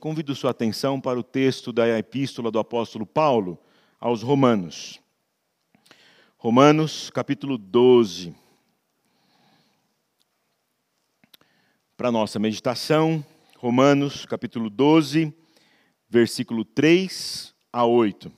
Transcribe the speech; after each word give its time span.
convido 0.00 0.34
sua 0.34 0.52
atenção 0.52 0.98
para 0.98 1.20
o 1.20 1.22
texto 1.22 1.74
da 1.74 1.86
epístola 1.98 2.50
do 2.50 2.58
apóstolo 2.58 3.04
Paulo 3.04 3.58
aos 4.00 4.22
Romanos. 4.22 4.98
Romanos, 6.38 7.10
capítulo 7.10 7.58
12. 7.58 8.34
Para 11.98 12.10
nossa 12.10 12.38
meditação, 12.38 13.22
Romanos, 13.58 14.24
capítulo 14.24 14.70
12, 14.70 15.34
versículo 16.08 16.64
3 16.64 17.54
a 17.70 17.84
8. 17.84 18.32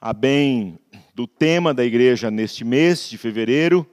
A 0.00 0.14
bem 0.14 0.78
do 1.14 1.26
tema 1.26 1.74
da 1.74 1.84
igreja 1.84 2.30
neste 2.30 2.64
mês 2.64 3.10
de 3.10 3.18
fevereiro, 3.18 3.86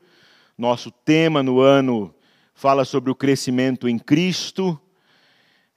nosso 0.57 0.89
tema 0.89 1.43
no 1.43 1.59
ano 1.59 2.15
fala 2.53 2.85
sobre 2.85 3.11
o 3.11 3.15
crescimento 3.15 3.89
em 3.89 3.99
Cristo 3.99 4.79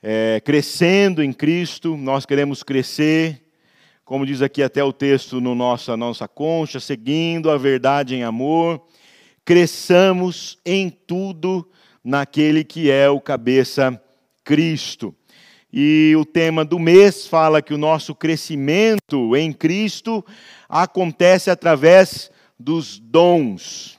é, 0.02 0.40
crescendo 0.44 1.22
em 1.22 1.32
Cristo, 1.32 1.96
nós 1.96 2.26
queremos 2.26 2.62
crescer, 2.62 3.42
como 4.04 4.26
diz 4.26 4.42
aqui 4.42 4.62
até 4.62 4.82
o 4.84 4.92
texto 4.92 5.40
no 5.40 5.54
nossa 5.54 5.96
nossa 5.96 6.28
concha, 6.28 6.78
seguindo 6.78 7.50
a 7.50 7.56
verdade 7.56 8.14
em 8.14 8.22
amor, 8.22 8.82
cresçamos 9.44 10.58
em 10.64 10.90
tudo 10.90 11.68
naquele 12.04 12.62
que 12.62 12.90
é 12.90 13.08
o 13.08 13.20
cabeça 13.20 14.00
Cristo. 14.44 15.14
E 15.72 16.14
o 16.16 16.24
tema 16.24 16.64
do 16.64 16.78
mês 16.78 17.26
fala 17.26 17.60
que 17.60 17.74
o 17.74 17.78
nosso 17.78 18.14
crescimento 18.14 19.36
em 19.36 19.52
Cristo 19.52 20.24
acontece 20.68 21.50
através 21.50 22.30
dos 22.58 22.98
dons 22.98 23.98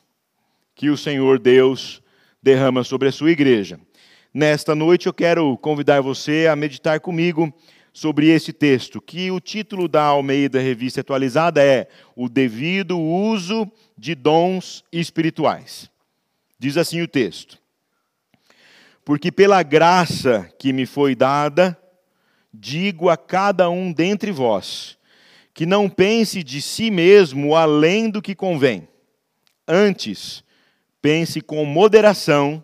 que 0.73 0.89
o 0.89 0.97
Senhor 0.97 1.37
Deus 1.37 2.01
derrama 2.41 2.83
sobre 2.83 3.09
a 3.09 3.11
sua 3.11 3.31
igreja. 3.31 3.79
Nesta 4.39 4.75
noite 4.75 5.07
eu 5.07 5.13
quero 5.15 5.57
convidar 5.57 5.99
você 5.99 6.45
a 6.47 6.55
meditar 6.55 6.99
comigo 6.99 7.51
sobre 7.91 8.27
esse 8.27 8.53
texto, 8.53 9.01
que 9.01 9.31
o 9.31 9.39
título 9.39 9.87
da 9.87 10.03
Almeida 10.03 10.61
Revista 10.61 11.01
Atualizada 11.01 11.63
é 11.63 11.87
O 12.15 12.29
Devido 12.29 12.99
Uso 12.99 13.67
de 13.97 14.13
Dons 14.13 14.83
Espirituais. 14.91 15.89
Diz 16.59 16.77
assim 16.77 17.01
o 17.01 17.07
texto: 17.07 17.57
Porque 19.03 19.31
pela 19.31 19.63
graça 19.63 20.47
que 20.59 20.71
me 20.71 20.85
foi 20.85 21.15
dada, 21.15 21.75
digo 22.53 23.09
a 23.09 23.17
cada 23.17 23.71
um 23.71 23.91
dentre 23.91 24.31
vós, 24.31 24.99
que 25.51 25.65
não 25.65 25.89
pense 25.89 26.43
de 26.43 26.61
si 26.61 26.91
mesmo 26.91 27.55
além 27.55 28.07
do 28.07 28.21
que 28.21 28.35
convém. 28.35 28.87
Antes, 29.67 30.43
pense 31.01 31.41
com 31.41 31.65
moderação 31.65 32.63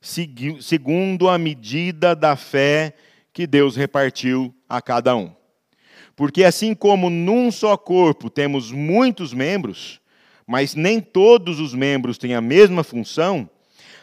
segundo 0.00 1.28
a 1.28 1.36
medida 1.36 2.14
da 2.14 2.34
fé 2.34 2.94
que 3.32 3.46
Deus 3.46 3.76
repartiu 3.76 4.54
a 4.68 4.80
cada 4.80 5.14
um. 5.14 5.32
Porque 6.16 6.42
assim 6.42 6.74
como 6.74 7.10
num 7.10 7.50
só 7.50 7.76
corpo 7.76 8.30
temos 8.30 8.72
muitos 8.72 9.32
membros, 9.32 10.00
mas 10.46 10.74
nem 10.74 11.00
todos 11.00 11.60
os 11.60 11.74
membros 11.74 12.18
têm 12.18 12.34
a 12.34 12.40
mesma 12.40 12.82
função, 12.82 13.48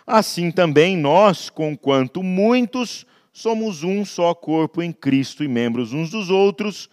assim 0.06 0.52
também 0.52 0.96
nós, 0.96 1.50
conquanto 1.50 2.24
muitos, 2.24 3.06
somos 3.34 3.84
um 3.84 4.06
só 4.06 4.34
corpo 4.34 4.82
em 4.82 4.92
Cristo 4.92 5.44
e 5.44 5.48
membros 5.48 5.94
uns 5.94 6.10
dos 6.10 6.30
outros, 6.30 6.90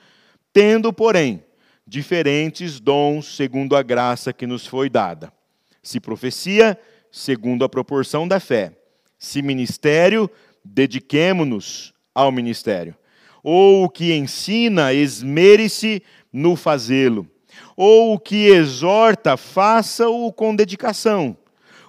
tendo, 0.52 0.92
porém, 0.92 1.42
diferentes 1.86 2.80
dons 2.80 3.36
segundo 3.36 3.76
a 3.76 3.82
graça 3.82 4.32
que 4.32 4.46
nos 4.46 4.66
foi 4.66 4.90
dada. 4.90 5.32
Se 5.82 6.00
profecia, 6.00 6.78
segundo 7.10 7.64
a 7.64 7.68
proporção 7.68 8.26
da 8.26 8.40
fé 8.40 8.72
se 9.18 9.42
ministério, 9.42 10.30
dediquemo-nos 10.64 11.92
ao 12.14 12.30
ministério. 12.30 12.96
Ou 13.42 13.84
o 13.84 13.88
que 13.88 14.14
ensina, 14.14 14.92
esmere-se 14.92 16.02
no 16.32 16.56
fazê-lo. 16.56 17.28
Ou 17.76 18.14
o 18.14 18.18
que 18.18 18.46
exorta, 18.46 19.36
faça-o 19.36 20.32
com 20.32 20.56
dedicação. 20.56 21.36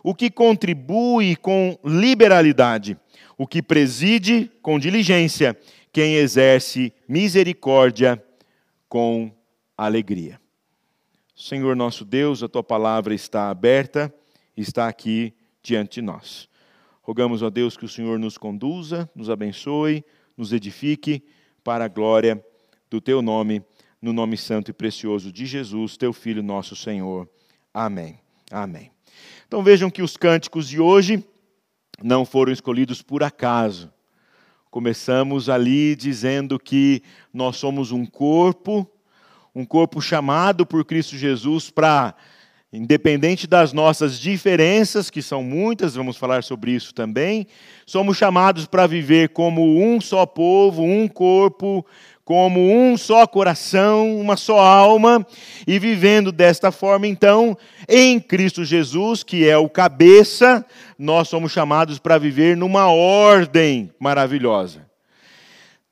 O 0.04 0.14
que 0.14 0.30
contribui 0.30 1.36
com 1.36 1.78
liberalidade. 1.84 2.98
O 3.38 3.48
que 3.48 3.62
preside 3.62 4.52
com 4.62 4.78
diligência. 4.78 5.58
Quem 5.92 6.16
exerce 6.16 6.94
misericórdia 7.08 8.22
com 8.90 9.32
alegria. 9.78 10.40
Senhor 11.36 11.76
nosso 11.76 12.06
Deus, 12.06 12.42
a 12.44 12.48
tua 12.48 12.64
palavra 12.64 13.14
está 13.14 13.50
aberta, 13.50 14.14
está 14.56 14.88
aqui 14.88 15.34
diante 15.62 15.96
de 15.96 16.02
nós. 16.02 16.48
Rogamos 17.06 17.44
a 17.44 17.52
Deus 17.52 17.78
que 17.78 17.86
o 17.86 17.88
Senhor 17.88 18.18
nos 18.18 18.36
conduza, 18.36 19.08
nos 19.16 19.30
abençoe, 19.30 20.04
nos 20.36 20.52
edifique 20.52 21.24
para 21.64 21.86
a 21.86 21.88
glória 21.88 22.44
do 22.90 23.00
teu 23.00 23.22
nome, 23.22 23.64
no 24.02 24.12
nome 24.12 24.36
santo 24.36 24.72
e 24.72 24.74
precioso 24.74 25.32
de 25.32 25.46
Jesus, 25.46 25.98
teu 25.98 26.12
filho, 26.12 26.42
nosso 26.42 26.76
Senhor. 26.76 27.30
Amém. 27.72 28.18
Amém. 28.50 28.92
Então 29.48 29.62
vejam 29.62 29.92
que 29.92 30.02
os 30.02 30.18
cânticos 30.18 30.68
de 30.68 30.82
hoje 30.82 31.24
não 32.04 32.26
foram 32.26 32.52
escolhidos 32.52 33.04
por 33.04 33.22
acaso. 33.22 33.94
Começamos 34.72 35.48
ali 35.48 35.96
dizendo 35.96 36.58
que 36.58 37.04
nós 37.32 37.58
somos 37.58 37.92
um 37.92 38.04
corpo, 38.04 38.90
um 39.54 39.64
corpo 39.64 40.02
chamado 40.02 40.66
por 40.66 40.84
Cristo 40.84 41.16
Jesus 41.16 41.70
para 41.70 42.16
Independente 42.76 43.48
das 43.48 43.72
nossas 43.72 44.20
diferenças, 44.20 45.10
que 45.10 45.22
são 45.22 45.42
muitas, 45.42 45.96
vamos 45.96 46.18
falar 46.18 46.44
sobre 46.44 46.72
isso 46.72 46.94
também, 46.94 47.48
somos 47.86 48.18
chamados 48.18 48.66
para 48.66 48.86
viver 48.86 49.30
como 49.30 49.80
um 49.82 50.02
só 50.02 50.26
povo, 50.26 50.84
um 50.84 51.08
corpo, 51.08 51.86
como 52.26 52.60
um 52.60 52.98
só 52.98 53.26
coração, 53.26 54.20
uma 54.20 54.36
só 54.36 54.60
alma, 54.60 55.26
e 55.66 55.80
vivendo 55.80 56.34
desta 56.34 56.70
forma, 56.70 57.08
então, 57.08 57.58
em 57.88 58.20
Cristo 58.20 58.66
Jesus, 58.66 59.24
que 59.24 59.48
é 59.48 59.58
o 59.58 59.70
cabeça, 59.70 60.66
nós 61.00 61.30
somos 61.30 61.54
chamados 61.54 61.98
para 61.98 62.18
viver 62.18 62.58
numa 62.58 62.90
ordem 62.90 63.90
maravilhosa. 63.98 64.86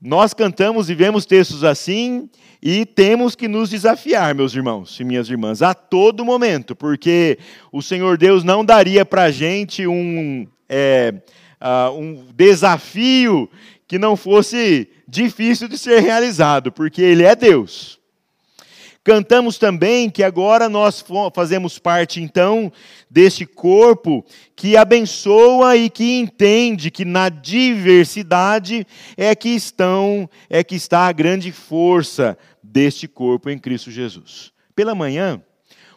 Nós 0.01 0.33
cantamos 0.33 0.89
e 0.89 0.95
vemos 0.95 1.25
textos 1.25 1.63
assim, 1.63 2.29
e 2.65 2.85
temos 2.85 3.35
que 3.35 3.49
nos 3.49 3.69
desafiar, 3.69 4.33
meus 4.33 4.55
irmãos 4.55 4.97
e 4.97 5.03
minhas 5.03 5.29
irmãs, 5.29 5.61
a 5.61 5.73
todo 5.73 6.23
momento, 6.23 6.73
porque 6.73 7.37
o 7.73 7.81
Senhor 7.81 8.17
Deus 8.17 8.41
não 8.41 8.63
daria 8.63 9.03
para 9.03 9.23
a 9.23 9.31
gente 9.31 9.85
um, 9.85 10.47
é, 10.69 11.13
uh, 11.59 11.91
um 11.91 12.25
desafio 12.33 13.49
que 13.85 13.99
não 13.99 14.15
fosse 14.15 14.87
difícil 15.05 15.67
de 15.67 15.77
ser 15.77 15.99
realizado, 15.99 16.71
porque 16.71 17.01
Ele 17.01 17.23
é 17.23 17.35
Deus. 17.35 17.99
Cantamos 19.03 19.57
também 19.57 20.09
que 20.09 20.23
agora 20.23 20.69
nós 20.69 21.03
fazemos 21.35 21.77
parte 21.77 22.21
então 22.21 22.71
deste 23.11 23.45
corpo 23.45 24.25
que 24.55 24.77
abençoa 24.77 25.75
e 25.75 25.89
que 25.89 26.19
entende 26.19 26.89
que 26.89 27.03
na 27.03 27.27
diversidade 27.27 28.87
é 29.17 29.35
que 29.35 29.49
estão 29.49 30.29
é 30.49 30.63
que 30.63 30.75
está 30.75 31.01
a 31.01 31.11
grande 31.11 31.51
força 31.51 32.37
deste 32.73 33.07
corpo 33.07 33.51
em 33.51 33.59
Cristo 33.59 33.91
Jesus. 33.91 34.51
Pela 34.75 34.95
manhã, 34.95 35.39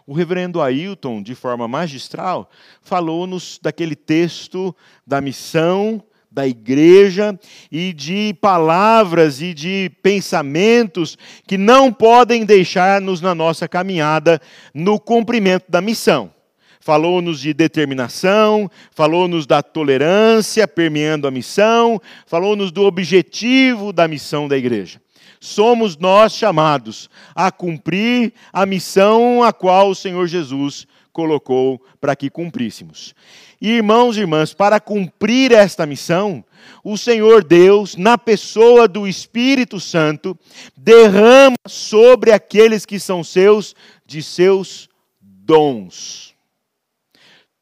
o 0.06 0.12
reverendo 0.12 0.60
Ailton, 0.60 1.22
de 1.22 1.34
forma 1.34 1.66
magistral, 1.66 2.50
falou-nos 2.82 3.58
daquele 3.60 3.96
texto 3.96 4.76
da 5.06 5.18
missão 5.22 6.04
da 6.30 6.46
igreja 6.46 7.38
e 7.72 7.94
de 7.94 8.34
palavras 8.42 9.40
e 9.40 9.54
de 9.54 9.90
pensamentos 10.02 11.16
que 11.46 11.56
não 11.56 11.90
podem 11.90 12.44
deixar-nos 12.44 13.22
na 13.22 13.34
nossa 13.34 13.66
caminhada 13.66 14.38
no 14.74 15.00
cumprimento 15.00 15.64
da 15.70 15.80
missão. 15.80 16.30
Falou-nos 16.78 17.40
de 17.40 17.54
determinação, 17.54 18.70
falou-nos 18.90 19.46
da 19.46 19.62
tolerância 19.62 20.68
permeando 20.68 21.26
a 21.26 21.30
missão, 21.30 21.98
falou-nos 22.26 22.70
do 22.70 22.82
objetivo 22.82 23.90
da 23.90 24.06
missão 24.06 24.46
da 24.46 24.58
igreja 24.58 25.00
somos 25.40 25.96
nós 25.96 26.32
chamados 26.32 27.08
a 27.34 27.50
cumprir 27.50 28.32
a 28.52 28.64
missão 28.66 29.42
a 29.42 29.52
qual 29.52 29.90
o 29.90 29.94
Senhor 29.94 30.26
Jesus 30.26 30.86
colocou 31.12 31.80
para 32.00 32.14
que 32.14 32.28
cumpríssemos. 32.28 33.14
Irmãos 33.60 34.16
e 34.16 34.20
irmãs, 34.20 34.52
para 34.52 34.78
cumprir 34.78 35.50
esta 35.50 35.86
missão, 35.86 36.44
o 36.84 36.98
Senhor 36.98 37.42
Deus, 37.42 37.96
na 37.96 38.18
pessoa 38.18 38.86
do 38.86 39.08
Espírito 39.08 39.80
Santo, 39.80 40.38
derrama 40.76 41.56
sobre 41.66 42.32
aqueles 42.32 42.84
que 42.84 43.00
são 43.00 43.24
seus 43.24 43.74
de 44.04 44.22
seus 44.22 44.90
dons. 45.22 46.34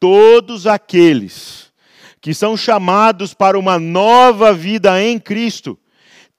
Todos 0.01 0.67
aqueles 0.67 1.73
que 2.21 2.35
são 2.35 2.57
chamados 2.57 3.35
para 3.35 3.59
uma 3.59 3.79
nova 3.79 4.53
vida 4.53 5.01
em 5.01 5.19
Cristo 5.19 5.79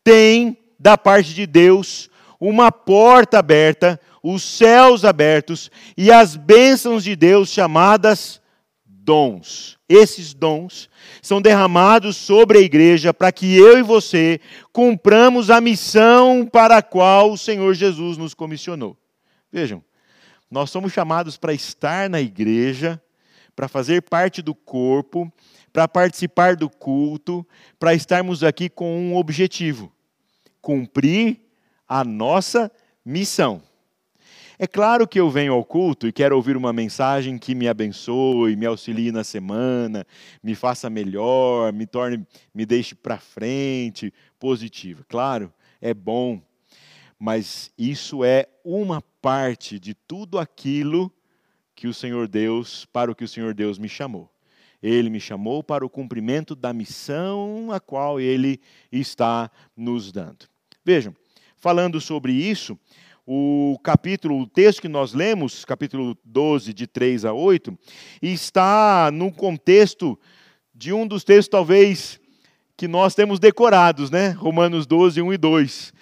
têm 0.04 0.58
da 0.86 0.96
parte 0.96 1.34
de 1.34 1.48
Deus, 1.48 2.12
uma 2.40 2.72
porta 2.72 3.40
aberta, 3.40 4.00
os 4.22 4.44
céus 4.44 5.04
abertos 5.04 5.72
e 5.98 6.12
as 6.12 6.36
bênçãos 6.36 7.04
de 7.04 7.16
Deus 7.16 7.50
chamadas 7.50 8.40
dons. 8.86 9.80
Esses 9.90 10.36
dons 10.36 10.88
são 11.24 11.42
derramados 11.42 12.16
sobre 12.16 12.60
a 12.60 12.62
igreja 12.62 13.12
para 13.12 13.32
que 13.32 13.58
eu 13.58 13.80
e 13.80 13.82
você 13.82 14.40
cumpramos 14.72 15.50
a 15.50 15.60
missão 15.60 16.46
para 16.46 16.78
a 16.78 16.84
qual 16.84 17.32
o 17.32 17.38
Senhor 17.38 17.74
Jesus 17.74 18.16
nos 18.16 18.36
comissionou. 18.36 18.96
Vejam, 19.52 19.84
nós 20.52 20.70
somos 20.70 20.94
chamados 20.94 21.36
para 21.36 21.52
estar 21.52 22.08
na 22.12 22.22
igreja, 22.22 23.02
para 23.56 23.68
fazer 23.68 24.04
parte 24.04 24.40
do 24.40 24.54
corpo, 24.54 25.34
para 25.74 25.88
participar 25.88 26.56
do 26.56 26.70
culto, 26.70 27.44
para 27.80 27.96
estarmos 27.96 28.44
aqui 28.44 28.70
com 28.70 28.96
um 29.00 29.16
objetivo: 29.16 29.95
cumprir 30.66 31.42
a 31.88 32.04
nossa 32.04 32.72
missão. 33.06 33.62
É 34.58 34.66
claro 34.66 35.08
que 35.08 35.20
eu 35.20 35.30
venho 35.30 35.54
ao 35.54 35.64
culto 35.64 36.08
e 36.08 36.12
quero 36.12 36.36
ouvir 36.36 36.58
uma 36.58 36.74
mensagem 36.74 37.38
que 37.38 37.54
me 37.54 37.68
abençoe, 37.68 38.56
me 38.56 38.66
auxilie 38.66 39.12
na 39.12 39.24
semana, 39.24 40.08
me 40.42 40.56
faça 40.56 40.90
melhor, 40.90 41.72
me 41.72 41.86
torne, 41.86 42.26
me 42.52 42.66
deixe 42.66 42.96
para 42.96 43.20
frente, 43.20 44.12
positiva. 44.40 45.06
Claro, 45.08 45.54
é 45.80 45.94
bom, 45.94 46.42
mas 47.20 47.72
isso 47.78 48.24
é 48.24 48.48
uma 48.64 49.04
parte 49.22 49.78
de 49.78 49.94
tudo 49.94 50.40
aquilo 50.40 51.14
que 51.76 51.88
o 51.88 51.94
Senhor 51.94 52.28
Deus, 52.28 52.86
para 52.86 53.12
o 53.12 53.16
que 53.16 53.24
o 53.24 53.28
Senhor 53.28 53.54
Deus 53.54 53.78
me 53.78 53.88
chamou. 53.88 54.32
Ele 54.82 55.12
me 55.12 55.20
chamou 55.20 55.64
para 55.64 55.86
o 55.86 55.90
cumprimento 55.90 56.56
da 56.56 56.74
missão 56.74 57.72
a 57.72 57.80
qual 57.80 58.20
ele 58.20 58.60
está 58.92 59.52
nos 59.78 60.12
dando. 60.12 60.55
Vejam, 60.86 61.16
falando 61.58 62.00
sobre 62.00 62.32
isso, 62.32 62.78
o 63.26 63.80
capítulo, 63.84 64.42
o 64.42 64.46
texto 64.46 64.84
que 64.84 64.88
nós 64.88 65.16
lemos, 65.16 65.66
capítulo 65.66 66.16
12, 66.24 66.72
de 66.76 66.86
3 66.86 67.26
a 67.26 67.34
8, 67.34 67.76
está 68.22 69.10
no 69.12 69.32
contexto 69.32 70.16
de 70.76 70.94
um 70.94 71.08
dos 71.08 71.24
textos, 71.24 71.48
talvez, 71.48 72.20
que 72.78 72.88
nós 72.88 73.16
temos 73.16 73.40
decorados, 73.40 74.12
né? 74.12 74.30
Romanos 74.30 74.86
12, 74.86 75.24
1 75.24 75.34
e 75.34 75.38
2. 75.40 75.94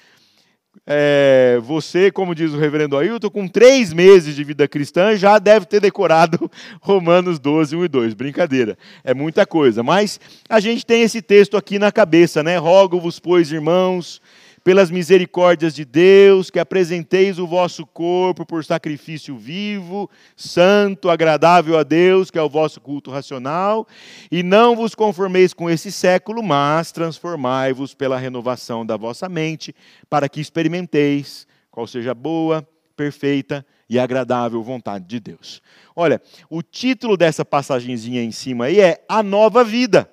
É, 0.86 1.62
você, 1.64 2.12
como 2.12 2.36
diz 2.36 2.52
o 2.52 2.58
reverendo 2.58 2.98
Ailton, 2.98 3.30
com 3.30 3.48
três 3.48 3.94
meses 3.94 4.36
de 4.36 4.44
vida 4.44 4.68
cristã, 4.68 5.16
já 5.16 5.40
deve 5.40 5.66
ter 5.66 5.80
decorado 5.80 6.52
Romanos 6.82 7.40
12, 7.40 7.74
1 7.74 7.86
e 7.86 7.88
2. 7.88 8.14
Brincadeira, 8.16 8.78
é 9.02 9.14
muita 9.14 9.46
coisa. 9.46 9.82
Mas 9.82 10.20
a 10.50 10.60
gente 10.60 10.86
tem 10.86 11.04
esse 11.04 11.22
texto 11.22 11.56
aqui 11.56 11.80
na 11.80 11.90
cabeça, 11.90 12.44
né? 12.44 12.58
Rogo-vos, 12.58 13.18
pois, 13.18 13.50
irmãos, 13.50 14.22
pelas 14.64 14.90
misericórdias 14.90 15.76
de 15.76 15.84
Deus, 15.84 16.50
que 16.50 16.58
apresenteis 16.58 17.38
o 17.38 17.46
vosso 17.46 17.86
corpo 17.86 18.46
por 18.46 18.64
sacrifício 18.64 19.36
vivo, 19.36 20.10
santo, 20.36 21.10
agradável 21.10 21.78
a 21.78 21.84
Deus, 21.84 22.32
que 22.32 22.40
é 22.40 22.42
o 22.42 22.50
vosso 22.50 22.80
culto 22.80 23.12
racional, 23.12 23.86
e 24.32 24.42
não 24.42 24.76
vos 24.76 24.96
conformeis 24.96 25.54
com 25.54 25.70
esse 25.70 25.92
século, 25.92 26.42
mas 26.42 26.92
transformai-vos 26.92 27.94
pela 27.94 28.18
renovação 28.18 28.86
da 28.86 28.96
vossa 28.96 29.28
mente, 29.28 29.76
para 30.10 30.30
que 30.30 30.40
experimenteis 30.40 31.46
qual 31.70 31.86
seja 31.86 32.12
a 32.12 32.16
boa, 32.16 32.66
perfeita 32.96 33.66
e 33.90 34.00
agradável 34.00 34.64
vontade 34.64 35.06
de 35.06 35.20
Deus. 35.20 35.62
Olha, 35.96 36.22
o 36.50 36.62
título 36.62 37.18
dessa 37.18 37.44
passagenzinha 37.44 38.24
em 38.24 38.32
cima 38.32 38.66
aí 38.66 38.80
é 38.80 39.04
A 39.10 39.22
Nova 39.22 39.64
Vida. 39.64 40.10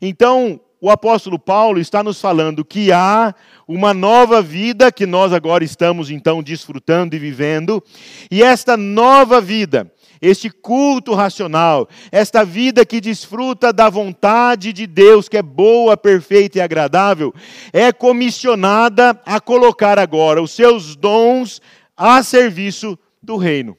Então, 0.00 0.60
o 0.80 0.90
apóstolo 0.90 1.38
Paulo 1.38 1.80
está 1.80 2.02
nos 2.02 2.20
falando 2.20 2.64
que 2.64 2.92
há 2.92 3.34
uma 3.66 3.94
nova 3.94 4.42
vida 4.42 4.92
que 4.92 5.06
nós 5.06 5.32
agora 5.32 5.64
estamos 5.64 6.10
então 6.10 6.42
desfrutando 6.42 7.16
e 7.16 7.18
vivendo, 7.18 7.82
e 8.30 8.42
esta 8.42 8.76
nova 8.76 9.40
vida, 9.40 9.90
este 10.20 10.50
culto 10.50 11.14
racional, 11.14 11.88
esta 12.12 12.44
vida 12.44 12.84
que 12.84 13.00
desfruta 13.00 13.72
da 13.72 13.88
vontade 13.88 14.72
de 14.72 14.86
Deus, 14.86 15.28
que 15.28 15.36
é 15.36 15.42
boa, 15.42 15.96
perfeita 15.96 16.58
e 16.58 16.60
agradável, 16.60 17.34
é 17.72 17.92
comissionada 17.92 19.20
a 19.24 19.40
colocar 19.40 19.98
agora 19.98 20.42
os 20.42 20.50
seus 20.50 20.94
dons 20.94 21.60
a 21.96 22.22
serviço 22.22 22.98
do 23.22 23.36
reino. 23.36 23.76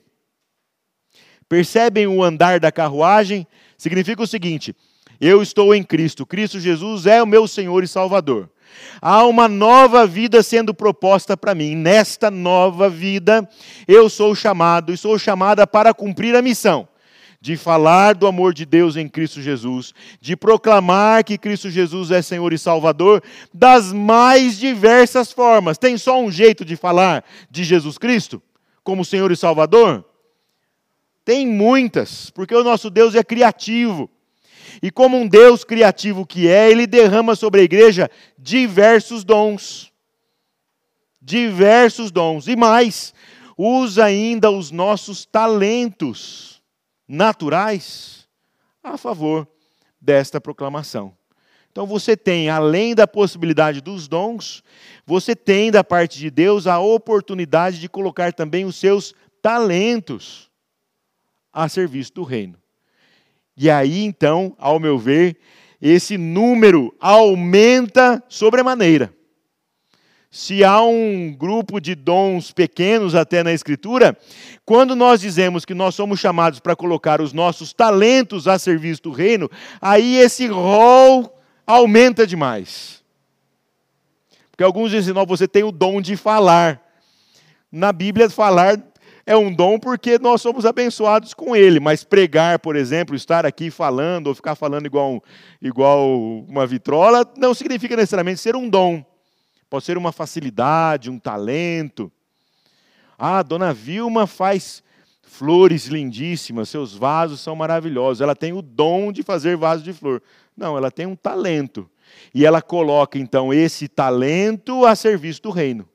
Percebem 1.47 2.07
o 2.07 2.23
andar 2.23 2.59
da 2.59 2.71
carruagem? 2.71 3.47
Significa 3.77 4.21
o 4.21 4.27
seguinte: 4.27 4.75
eu 5.19 5.41
estou 5.41 5.73
em 5.73 5.83
Cristo. 5.83 6.25
Cristo 6.25 6.59
Jesus 6.59 7.05
é 7.05 7.21
o 7.21 7.27
meu 7.27 7.47
Senhor 7.47 7.83
e 7.83 7.87
Salvador. 7.87 8.49
Há 9.01 9.25
uma 9.25 9.47
nova 9.47 10.05
vida 10.05 10.43
sendo 10.43 10.73
proposta 10.73 11.35
para 11.35 11.55
mim. 11.55 11.75
Nesta 11.75 12.29
nova 12.29 12.89
vida, 12.89 13.47
eu 13.87 14.09
sou 14.09 14.35
chamado 14.35 14.93
e 14.93 14.97
sou 14.97 15.17
chamada 15.17 15.65
para 15.65 15.93
cumprir 15.93 16.35
a 16.35 16.41
missão 16.41 16.87
de 17.39 17.55
falar 17.55 18.15
do 18.15 18.25
amor 18.25 18.53
de 18.53 18.65
Deus 18.65 18.95
em 18.95 19.07
Cristo 19.07 19.41
Jesus, 19.41 19.93
de 20.19 20.35
proclamar 20.35 21.23
que 21.23 21.37
Cristo 21.37 21.69
Jesus 21.69 22.09
é 22.09 22.21
Senhor 22.21 22.51
e 22.51 22.57
Salvador 22.57 23.21
das 23.53 23.93
mais 23.93 24.57
diversas 24.57 25.31
formas. 25.31 25.77
Tem 25.77 25.97
só 25.97 26.19
um 26.19 26.31
jeito 26.31 26.65
de 26.65 26.75
falar 26.75 27.23
de 27.49 27.63
Jesus 27.63 27.97
Cristo 27.97 28.41
como 28.83 29.03
Senhor 29.03 29.31
e 29.31 29.35
Salvador? 29.35 30.05
Tem 31.23 31.45
muitas, 31.45 32.29
porque 32.29 32.55
o 32.55 32.63
nosso 32.63 32.89
Deus 32.89 33.15
é 33.15 33.23
criativo. 33.23 34.09
E 34.81 34.91
como 34.91 35.17
um 35.17 35.27
Deus 35.27 35.63
criativo 35.63 36.25
que 36.25 36.47
é, 36.47 36.69
ele 36.69 36.87
derrama 36.87 37.35
sobre 37.35 37.61
a 37.61 37.63
igreja 37.63 38.09
diversos 38.37 39.23
dons. 39.23 39.91
Diversos 41.21 42.11
dons. 42.11 42.47
E 42.47 42.55
mais, 42.55 43.13
usa 43.57 44.05
ainda 44.05 44.51
os 44.51 44.71
nossos 44.71 45.25
talentos 45.25 46.61
naturais 47.07 48.27
a 48.83 48.97
favor 48.97 49.47
desta 49.99 50.39
proclamação. 50.39 51.15
Então 51.71 51.85
você 51.85 52.17
tem, 52.17 52.49
além 52.49 52.95
da 52.95 53.07
possibilidade 53.07 53.81
dos 53.81 54.07
dons, 54.07 54.63
você 55.05 55.35
tem 55.35 55.69
da 55.69 55.83
parte 55.83 56.17
de 56.17 56.31
Deus 56.31 56.65
a 56.65 56.79
oportunidade 56.79 57.79
de 57.79 57.87
colocar 57.87 58.33
também 58.33 58.65
os 58.65 58.75
seus 58.77 59.13
talentos 59.41 60.49
a 61.53 61.69
serviço 61.69 62.13
do 62.13 62.23
reino. 62.23 62.57
E 63.57 63.71
aí, 63.71 64.04
então, 64.04 64.56
ao 64.59 64.80
meu 64.80 65.00
ver, 65.00 65.36
esse 65.81 66.18
número 66.18 66.95
aumenta 67.00 68.24
sobremaneira. 68.30 69.12
Se 70.30 70.63
há 70.63 70.81
um 70.83 71.33
grupo 71.33 71.80
de 71.80 71.95
dons 71.95 72.51
pequenos 72.51 73.15
até 73.15 73.42
na 73.42 73.54
Escritura, 73.54 74.15
quando 74.63 74.95
nós 74.95 75.21
dizemos 75.21 75.65
que 75.65 75.74
nós 75.74 75.95
somos 75.95 76.19
chamados 76.19 76.59
para 76.59 76.75
colocar 76.75 77.19
os 77.21 77.33
nossos 77.33 77.74
talentos 77.74 78.48
a 78.48 78.59
serviço 78.59 79.04
do 79.04 79.12
reino, 79.12 79.50
aí 79.81 80.18
esse 80.18 80.45
rol 80.45 81.42
aumenta 81.65 82.27
demais. 82.27 83.04
Porque 84.51 84.63
alguns 84.63 84.92
dizem, 84.92 85.13
não, 85.13 85.25
você 85.25 85.48
tem 85.48 85.63
o 85.63 85.71
dom 85.71 86.02
de 86.02 86.16
falar. 86.16 86.81
Na 87.71 87.92
Bíblia, 87.92 88.30
falar 88.30 88.78
é 89.27 89.35
um 89.35 89.53
dom 89.53 89.77
porque 89.77 90.17
nós 90.17 90.41
somos 90.41 90.65
abençoados 90.65 91.33
com 91.33 91.53
ele, 91.53 91.81
mas 91.81 92.01
pregar, 92.01 92.59
por 92.59 92.77
exemplo, 92.77 93.13
estar 93.13 93.45
aqui 93.45 93.69
falando 93.69 94.27
ou 94.27 94.35
ficar 94.35 94.55
falando 94.55 94.85
igual, 94.85 95.21
igual 95.61 96.17
uma 96.47 96.65
vitrola, 96.65 97.29
não 97.35 97.53
significa 97.53 97.93
necessariamente 97.97 98.39
ser 98.39 98.55
um 98.55 98.69
dom. 98.69 99.05
Pode 99.69 99.83
ser 99.83 99.97
uma 99.97 100.13
facilidade, 100.13 101.09
um 101.09 101.19
talento. 101.19 102.09
Ah, 103.17 103.43
dona 103.43 103.73
Vilma 103.73 104.25
faz 104.25 104.81
flores 105.21 105.87
lindíssimas, 105.87 106.69
seus 106.69 106.95
vasos 106.95 107.41
são 107.41 107.53
maravilhosos. 107.53 108.21
Ela 108.21 108.33
tem 108.33 108.53
o 108.53 108.61
dom 108.61 109.11
de 109.11 109.23
fazer 109.23 109.57
vasos 109.57 109.83
de 109.83 109.91
flor. 109.91 110.23
Não, 110.55 110.77
ela 110.77 110.89
tem 110.89 111.05
um 111.05 111.17
talento. 111.17 111.89
E 112.33 112.45
ela 112.45 112.61
coloca 112.61 113.19
então 113.19 113.53
esse 113.53 113.89
talento 113.89 114.85
a 114.85 114.95
serviço 114.95 115.41
do 115.41 115.49
reino. 115.49 115.85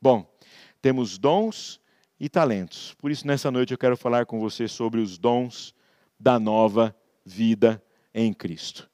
Bom, 0.00 0.32
temos 0.80 1.18
dons 1.18 1.80
e 2.20 2.28
talentos. 2.28 2.94
Por 2.98 3.10
isso, 3.10 3.26
nessa 3.26 3.50
noite, 3.50 3.72
eu 3.72 3.78
quero 3.78 3.96
falar 3.96 4.26
com 4.26 4.38
você 4.38 4.68
sobre 4.68 5.00
os 5.00 5.16
dons 5.16 5.74
da 6.18 6.38
nova 6.38 6.94
vida 7.24 7.82
em 8.14 8.32
Cristo. 8.32 8.88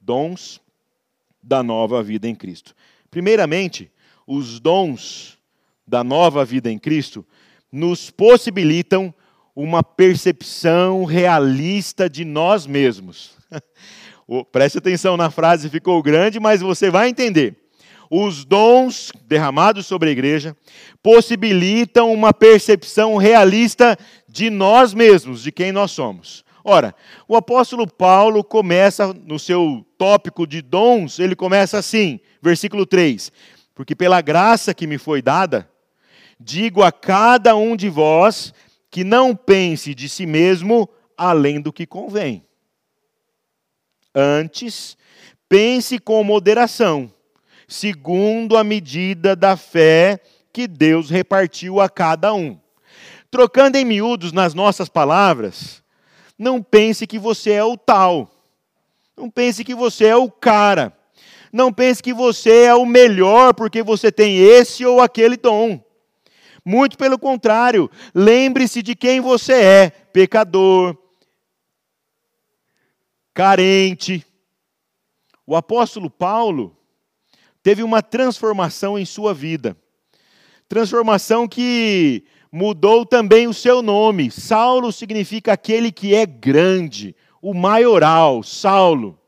Dons 0.00 0.60
da 1.42 1.60
nova 1.60 2.02
vida 2.02 2.28
em 2.28 2.36
Cristo. 2.36 2.74
Primeiramente, 3.10 3.90
os 4.24 4.60
dons 4.60 5.36
da 5.84 6.04
nova 6.04 6.44
vida 6.44 6.70
em 6.70 6.78
Cristo 6.78 7.26
nos 7.72 8.10
possibilitam 8.10 9.12
uma 9.56 9.82
percepção 9.82 11.04
realista 11.04 12.08
de 12.08 12.24
nós 12.24 12.64
mesmos. 12.64 13.36
Preste 14.52 14.78
atenção 14.78 15.16
na 15.16 15.30
frase, 15.30 15.68
ficou 15.68 16.00
grande, 16.00 16.38
mas 16.38 16.60
você 16.60 16.90
vai 16.90 17.08
entender 17.08 17.67
os 18.10 18.44
dons 18.44 19.12
derramados 19.26 19.86
sobre 19.86 20.08
a 20.08 20.12
igreja 20.12 20.56
possibilitam 21.02 22.12
uma 22.12 22.32
percepção 22.32 23.16
realista 23.16 23.96
de 24.28 24.50
nós 24.50 24.94
mesmos, 24.94 25.42
de 25.42 25.52
quem 25.52 25.72
nós 25.72 25.90
somos. 25.90 26.44
Ora, 26.64 26.94
o 27.26 27.36
apóstolo 27.36 27.86
Paulo 27.86 28.42
começa 28.44 29.12
no 29.12 29.38
seu 29.38 29.86
tópico 29.96 30.46
de 30.46 30.60
dons, 30.60 31.18
ele 31.18 31.34
começa 31.34 31.78
assim, 31.78 32.20
versículo 32.42 32.84
3: 32.84 33.32
Porque 33.74 33.94
pela 33.94 34.20
graça 34.20 34.74
que 34.74 34.86
me 34.86 34.98
foi 34.98 35.22
dada, 35.22 35.70
digo 36.38 36.82
a 36.82 36.92
cada 36.92 37.56
um 37.56 37.76
de 37.76 37.88
vós 37.88 38.52
que 38.90 39.04
não 39.04 39.34
pense 39.34 39.94
de 39.94 40.08
si 40.08 40.26
mesmo 40.26 40.88
além 41.16 41.60
do 41.60 41.72
que 41.72 41.86
convém. 41.86 42.44
Antes, 44.14 44.96
pense 45.48 45.98
com 45.98 46.22
moderação, 46.24 47.12
segundo 47.68 48.56
a 48.56 48.64
medida 48.64 49.36
da 49.36 49.54
fé 49.54 50.18
que 50.50 50.66
Deus 50.66 51.10
repartiu 51.10 51.80
a 51.80 51.88
cada 51.88 52.32
um. 52.32 52.58
Trocando 53.30 53.76
em 53.76 53.84
miúdos 53.84 54.32
nas 54.32 54.54
nossas 54.54 54.88
palavras, 54.88 55.82
não 56.38 56.62
pense 56.62 57.06
que 57.06 57.18
você 57.18 57.52
é 57.52 57.64
o 57.64 57.76
tal. 57.76 58.30
Não 59.14 59.30
pense 59.30 59.62
que 59.62 59.74
você 59.74 60.06
é 60.06 60.16
o 60.16 60.30
cara. 60.30 60.96
Não 61.52 61.72
pense 61.72 62.02
que 62.02 62.14
você 62.14 62.64
é 62.64 62.74
o 62.74 62.86
melhor 62.86 63.52
porque 63.52 63.82
você 63.82 64.10
tem 64.10 64.38
esse 64.38 64.86
ou 64.86 65.00
aquele 65.00 65.36
dom. 65.36 65.82
Muito 66.64 66.96
pelo 66.96 67.18
contrário, 67.18 67.90
lembre-se 68.14 68.82
de 68.82 68.94
quem 68.94 69.20
você 69.20 69.52
é: 69.52 69.90
pecador, 69.90 70.96
carente. 73.34 74.24
O 75.46 75.56
apóstolo 75.56 76.10
Paulo 76.10 76.77
teve 77.62 77.82
uma 77.82 78.02
transformação 78.02 78.98
em 78.98 79.04
sua 79.04 79.34
vida. 79.34 79.76
Transformação 80.68 81.48
que 81.48 82.24
mudou 82.52 83.04
também 83.04 83.46
o 83.46 83.54
seu 83.54 83.82
nome. 83.82 84.30
Saulo 84.30 84.92
significa 84.92 85.52
aquele 85.52 85.92
que 85.92 86.14
é 86.14 86.26
grande, 86.26 87.14
o 87.40 87.54
maioral, 87.54 88.42
Saulo. 88.42 89.18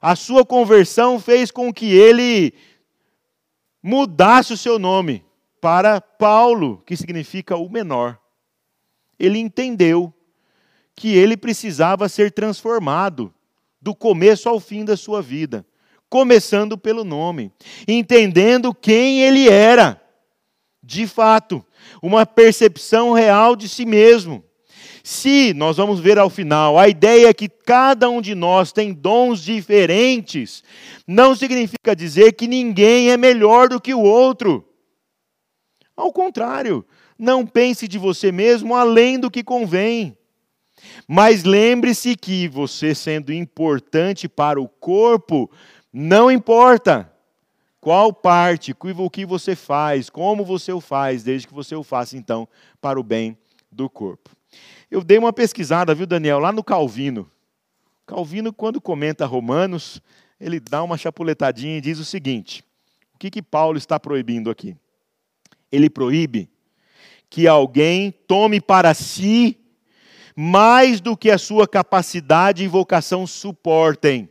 A 0.00 0.14
sua 0.14 0.44
conversão 0.44 1.18
fez 1.18 1.50
com 1.50 1.72
que 1.72 1.92
ele 1.92 2.54
mudasse 3.82 4.52
o 4.52 4.56
seu 4.56 4.78
nome 4.78 5.24
para 5.60 6.00
Paulo, 6.00 6.82
que 6.86 6.96
significa 6.96 7.56
o 7.56 7.68
menor. 7.68 8.18
Ele 9.18 9.38
entendeu 9.38 10.12
que 10.94 11.16
ele 11.16 11.36
precisava 11.36 12.08
ser 12.08 12.32
transformado 12.32 13.32
do 13.80 13.94
começo 13.94 14.48
ao 14.48 14.58
fim 14.58 14.84
da 14.84 14.96
sua 14.96 15.22
vida, 15.22 15.64
começando 16.08 16.78
pelo 16.78 17.04
nome, 17.04 17.52
entendendo 17.86 18.74
quem 18.74 19.22
ele 19.22 19.48
era, 19.48 20.00
de 20.82 21.06
fato, 21.06 21.64
uma 22.02 22.24
percepção 22.24 23.12
real 23.12 23.54
de 23.54 23.68
si 23.68 23.84
mesmo. 23.84 24.44
Se 25.02 25.54
nós 25.54 25.76
vamos 25.76 26.00
ver 26.00 26.18
ao 26.18 26.28
final, 26.28 26.78
a 26.78 26.88
ideia 26.88 27.28
é 27.28 27.34
que 27.34 27.48
cada 27.48 28.10
um 28.10 28.20
de 28.20 28.34
nós 28.34 28.72
tem 28.72 28.92
dons 28.92 29.42
diferentes, 29.42 30.62
não 31.06 31.34
significa 31.34 31.96
dizer 31.96 32.32
que 32.32 32.46
ninguém 32.46 33.10
é 33.10 33.16
melhor 33.16 33.68
do 33.68 33.80
que 33.80 33.94
o 33.94 34.02
outro. 34.02 34.68
Ao 35.96 36.12
contrário, 36.12 36.84
não 37.18 37.46
pense 37.46 37.88
de 37.88 37.98
você 37.98 38.30
mesmo 38.30 38.74
além 38.74 39.18
do 39.18 39.30
que 39.30 39.42
convém. 39.42 40.16
Mas 41.08 41.42
lembre-se 41.42 42.14
que 42.14 42.46
você 42.46 42.94
sendo 42.94 43.32
importante 43.32 44.28
para 44.28 44.60
o 44.60 44.68
corpo, 44.68 45.50
não 46.00 46.30
importa 46.30 47.12
qual 47.80 48.12
parte, 48.12 48.74
o 48.78 49.10
que 49.10 49.24
você 49.24 49.56
faz, 49.56 50.10
como 50.10 50.44
você 50.44 50.72
o 50.72 50.80
faz, 50.80 51.22
desde 51.22 51.46
que 51.46 51.54
você 51.54 51.74
o 51.74 51.82
faça 51.82 52.16
então 52.16 52.46
para 52.80 53.00
o 53.00 53.02
bem 53.02 53.36
do 53.70 53.88
corpo. 53.88 54.30
Eu 54.90 55.02
dei 55.02 55.18
uma 55.18 55.32
pesquisada, 55.32 55.94
viu, 55.94 56.06
Daniel, 56.06 56.38
lá 56.38 56.52
no 56.52 56.62
Calvino. 56.62 57.30
Calvino, 58.06 58.52
quando 58.52 58.80
comenta 58.80 59.26
Romanos, 59.26 60.00
ele 60.40 60.58
dá 60.60 60.82
uma 60.82 60.96
chapuletadinha 60.96 61.78
e 61.78 61.80
diz 61.80 61.98
o 61.98 62.04
seguinte: 62.04 62.64
o 63.14 63.18
que, 63.18 63.30
que 63.30 63.42
Paulo 63.42 63.76
está 63.76 63.98
proibindo 63.98 64.50
aqui? 64.50 64.76
ele 65.70 65.90
proíbe 65.90 66.50
que 67.30 67.46
alguém 67.46 68.10
tome 68.10 68.60
para 68.60 68.94
si 68.94 69.58
mais 70.34 71.00
do 71.00 71.16
que 71.16 71.30
a 71.30 71.38
sua 71.38 71.66
capacidade 71.66 72.62
e 72.62 72.68
vocação 72.68 73.26
suportem. 73.26 74.30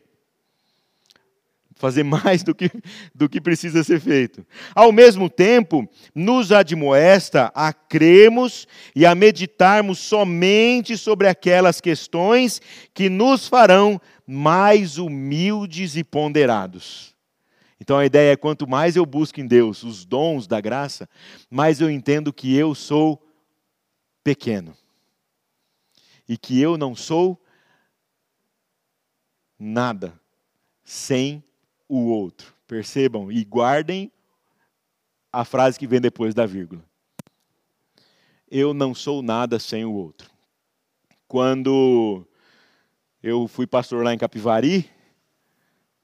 Fazer 1.78 2.04
mais 2.06 2.44
do 2.44 2.54
que, 2.54 2.72
do 3.14 3.30
que 3.30 3.40
precisa 3.40 3.84
ser 3.84 4.00
feito. 4.00 4.46
Ao 4.76 4.92
mesmo 4.92 5.30
tempo, 5.30 5.88
nos 6.14 6.52
admoesta 6.52 7.52
a 7.54 7.72
cremos 7.72 8.68
e 8.96 9.06
a 9.06 9.14
meditarmos 9.16 10.00
somente 10.00 10.98
sobre 10.98 11.28
aquelas 11.28 11.80
questões 11.80 12.62
que 12.94 13.10
nos 13.10 13.48
farão 13.48 14.02
mais 14.26 14.98
humildes 14.98 15.96
e 15.96 16.04
ponderados. 16.04 17.16
Então 17.80 17.98
a 17.98 18.06
ideia 18.06 18.34
é: 18.34 18.36
quanto 18.36 18.68
mais 18.68 18.96
eu 18.96 19.06
busco 19.06 19.40
em 19.40 19.48
Deus 19.48 19.84
os 19.84 20.06
dons 20.06 20.48
da 20.48 20.60
graça, 20.60 21.08
mais 21.50 21.80
eu 21.80 21.90
entendo 21.90 22.34
que 22.34 22.56
eu 22.56 22.74
sou 22.76 23.24
pequeno. 24.24 24.76
E 26.28 26.38
que 26.38 26.60
eu 26.60 26.78
não 26.78 26.94
sou 26.94 27.42
nada 29.58 30.20
sem 30.84 31.44
o 31.88 32.06
outro. 32.06 32.54
Percebam 32.68 33.32
e 33.32 33.44
guardem 33.44 34.12
a 35.32 35.46
frase 35.46 35.78
que 35.78 35.88
vem 35.88 36.02
depois 36.02 36.34
da 36.34 36.46
vírgula. 36.46 36.84
Eu 38.50 38.74
não 38.74 38.96
sou 38.96 39.22
nada 39.22 39.60
sem 39.60 39.86
o 39.86 39.94
outro. 39.94 40.30
Quando 41.28 42.26
eu 43.22 43.48
fui 43.48 43.68
pastor 43.68 44.04
lá 44.04 44.14
em 44.14 44.18
Capivari, 44.18 44.90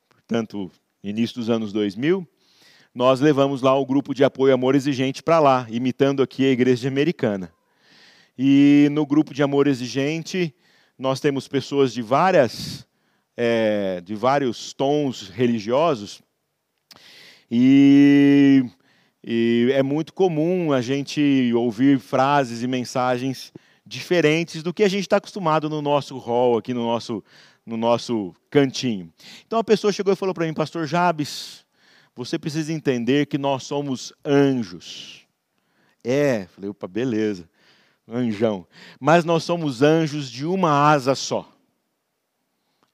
portanto, 0.10 0.72
início 1.04 1.38
dos 1.38 1.50
anos 1.50 1.72
2000, 1.72 2.28
nós 2.94 3.20
levamos 3.20 3.62
lá 3.62 3.74
o 3.76 3.86
grupo 3.86 4.14
de 4.14 4.24
apoio 4.24 4.54
Amor 4.54 4.76
Exigente 4.76 5.24
para 5.24 5.40
lá, 5.40 5.66
imitando 5.70 6.22
aqui 6.22 6.46
a 6.46 6.52
igreja 6.52 6.88
americana. 6.88 7.52
E 8.38 8.88
no 8.92 9.06
grupo 9.06 9.34
de 9.34 9.42
Amor 9.42 9.68
Exigente, 9.68 10.54
nós 10.98 11.20
temos 11.20 11.48
pessoas 11.48 11.92
de 11.94 12.02
várias, 12.02 12.88
é, 13.36 14.02
de 14.02 14.16
vários 14.16 14.74
tons 14.74 15.30
religiosos, 15.30 16.22
e, 17.50 18.66
e 19.24 19.70
é 19.74 19.84
muito 19.84 20.14
comum 20.14 20.74
a 20.74 20.82
gente 20.82 21.52
ouvir 21.54 22.00
frases 22.00 22.64
e 22.64 22.68
mensagens 22.68 23.54
diferentes 23.86 24.64
do 24.64 24.74
que 24.74 24.84
a 24.84 24.90
gente 24.90 25.02
está 25.02 25.18
acostumado 25.18 25.70
no 25.70 25.82
nosso 25.82 26.18
hall, 26.18 26.58
aqui 26.58 26.74
no 26.74 26.84
nosso 26.84 27.24
no 27.66 27.78
nosso 27.78 28.34
cantinho. 28.50 29.12
Então 29.46 29.58
a 29.60 29.64
pessoa 29.64 29.94
chegou 29.94 30.14
e 30.14 30.18
falou 30.18 30.34
para 30.34 30.46
mim, 30.46 30.54
Pastor 30.54 30.86
Jabes, 30.86 31.66
você 32.16 32.38
precisa 32.38 32.74
entender 32.74 33.26
que 33.26 33.38
nós 33.38 33.64
somos 33.64 34.14
anjos. 34.26 35.26
É, 36.04 36.46
falei, 36.48 36.70
opa, 36.70 36.88
beleza, 36.88 37.50
anjão. 38.08 38.68
Mas 39.00 39.24
nós 39.24 39.44
somos 39.44 39.82
anjos 39.82 40.30
de 40.30 40.46
uma 40.46 40.92
asa 40.92 41.16
só. 41.16 41.50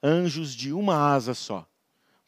Anjos 0.02 0.54
de 0.56 0.72
uma 0.72 0.96
asa 0.96 1.34
só. 1.34 1.68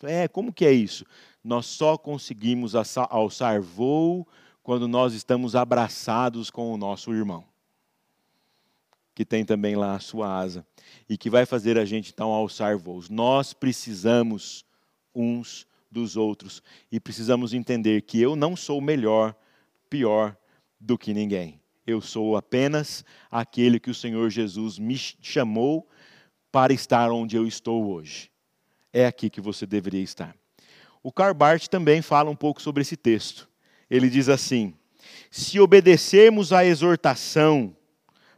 É, 0.03 0.27
como 0.27 0.51
que 0.51 0.65
é 0.65 0.71
isso? 0.71 1.05
Nós 1.43 1.65
só 1.65 1.97
conseguimos 1.97 2.73
alçar 2.75 3.61
voo 3.61 4.27
quando 4.63 4.87
nós 4.87 5.13
estamos 5.13 5.55
abraçados 5.55 6.49
com 6.49 6.73
o 6.73 6.77
nosso 6.77 7.13
irmão 7.13 7.45
que 9.13 9.25
tem 9.25 9.43
também 9.43 9.75
lá 9.75 9.95
a 9.95 9.99
sua 9.99 10.35
asa 10.35 10.65
e 11.07 11.17
que 11.17 11.29
vai 11.29 11.45
fazer 11.45 11.77
a 11.77 11.85
gente 11.85 12.11
então 12.11 12.31
alçar 12.31 12.77
voos. 12.77 13.09
Nós 13.09 13.53
precisamos 13.53 14.65
uns 15.13 15.67
dos 15.91 16.15
outros 16.15 16.63
e 16.91 16.99
precisamos 16.99 17.53
entender 17.53 18.01
que 18.01 18.19
eu 18.19 18.35
não 18.35 18.55
sou 18.55 18.79
melhor, 18.79 19.35
pior 19.89 20.35
do 20.79 20.97
que 20.97 21.13
ninguém. 21.13 21.59
Eu 21.85 21.99
sou 21.99 22.37
apenas 22.37 23.03
aquele 23.29 23.79
que 23.79 23.89
o 23.89 23.95
Senhor 23.95 24.29
Jesus 24.29 24.79
me 24.79 24.97
chamou 24.97 25.87
para 26.51 26.73
estar 26.73 27.11
onde 27.11 27.35
eu 27.35 27.47
estou 27.47 27.91
hoje. 27.91 28.29
É 28.91 29.05
aqui 29.05 29.29
que 29.29 29.39
você 29.39 29.65
deveria 29.65 30.01
estar. 30.01 30.35
O 31.01 31.11
Karl 31.11 31.33
Barth 31.33 31.67
também 31.67 32.01
fala 32.01 32.29
um 32.29 32.35
pouco 32.35 32.61
sobre 32.61 32.81
esse 32.81 32.97
texto. 32.97 33.49
Ele 33.89 34.09
diz 34.09 34.29
assim: 34.29 34.73
se 35.29 35.59
obedecermos 35.59 36.51
à 36.51 36.65
exortação 36.65 37.75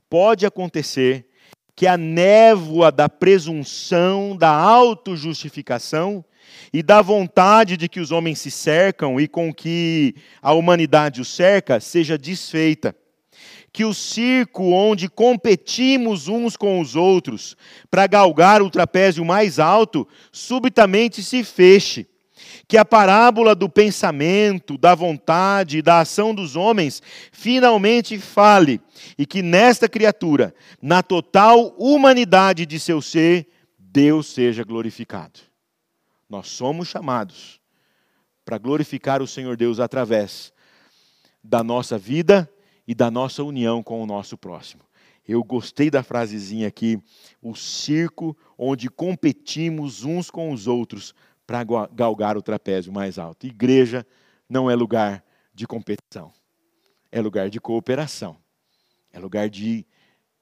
pode 0.10 0.46
acontecer 0.46 1.28
que 1.76 1.88
a 1.88 1.98
névoa 1.98 2.92
da 2.92 3.10
presunção, 3.10 4.38
da 4.38 4.52
autojustificação 4.52 6.24
e 6.72 6.84
da 6.84 7.02
vontade 7.02 7.76
de 7.76 7.90
que 7.90 8.00
os 8.00 8.12
homens 8.12 8.40
se 8.40 8.52
cercam 8.52 9.20
e 9.20 9.28
com 9.28 9.52
que 9.54 10.16
a 10.42 10.54
humanidade 10.54 11.20
os 11.20 11.30
cerca 11.30 11.80
seja 11.80 12.18
desfeita. 12.18 12.96
Que 13.74 13.84
o 13.84 13.94
circo 13.94 14.72
onde 14.72 15.10
competimos 15.10 16.30
uns 16.30 16.56
com 16.56 16.80
os 16.80 16.96
outros 16.96 17.58
para 17.92 18.08
galgar 18.08 18.62
o 18.62 18.70
trapézio 18.70 19.26
mais 19.26 19.60
alto 19.60 20.08
subitamente 20.32 21.22
se 21.22 21.44
feche 21.44 22.08
que 22.68 22.78
a 22.78 22.86
parábola 22.86 23.56
do 23.56 23.70
pensamento, 23.70 24.78
da 24.78 24.96
vontade 24.96 25.78
e 25.78 25.82
da 25.82 26.00
ação 26.00 26.34
dos 26.34 26.56
homens 26.56 27.02
finalmente 27.32 28.18
fale 28.18 28.82
e 29.18 29.26
que 29.26 29.42
nesta 29.42 29.88
criatura, 29.90 30.54
na 30.82 31.04
total 31.04 31.76
humanidade 31.78 32.66
de 32.66 32.80
seu 32.80 33.02
ser, 33.02 33.48
Deus 33.78 34.28
seja 34.28 34.64
glorificado. 34.64 35.40
Nós 36.30 36.48
somos 36.48 36.88
chamados 36.88 37.60
para 38.44 38.58
glorificar 38.58 39.22
o 39.22 39.28
Senhor 39.28 39.56
Deus 39.56 39.80
através 39.80 40.52
da 41.44 41.64
nossa 41.64 41.98
vida 41.98 42.50
e 42.88 42.94
da 42.94 43.10
nossa 43.10 43.44
união 43.44 43.82
com 43.82 44.02
o 44.02 44.06
nosso 44.06 44.38
próximo. 44.38 44.84
Eu 45.28 45.44
gostei 45.44 45.90
da 45.90 46.04
frasezinha 46.04 46.68
aqui, 46.68 47.02
o 47.42 47.56
circo 47.56 48.38
onde 48.58 48.90
competimos 48.90 50.04
uns 50.04 50.30
com 50.30 50.52
os 50.52 50.68
outros 50.68 51.14
para 51.48 51.64
galgar 51.64 52.38
o 52.38 52.42
trapézio 52.42 52.92
mais 52.92 53.18
alto. 53.18 53.46
Igreja 53.46 54.06
não 54.50 54.70
é 54.70 54.76
lugar 54.76 55.24
de 55.54 55.66
competição, 55.66 56.32
é 57.12 57.22
lugar 57.22 57.50
de 57.50 57.60
cooperação, 57.62 58.38
é 59.12 59.20
lugar 59.20 59.50
de 59.50 59.86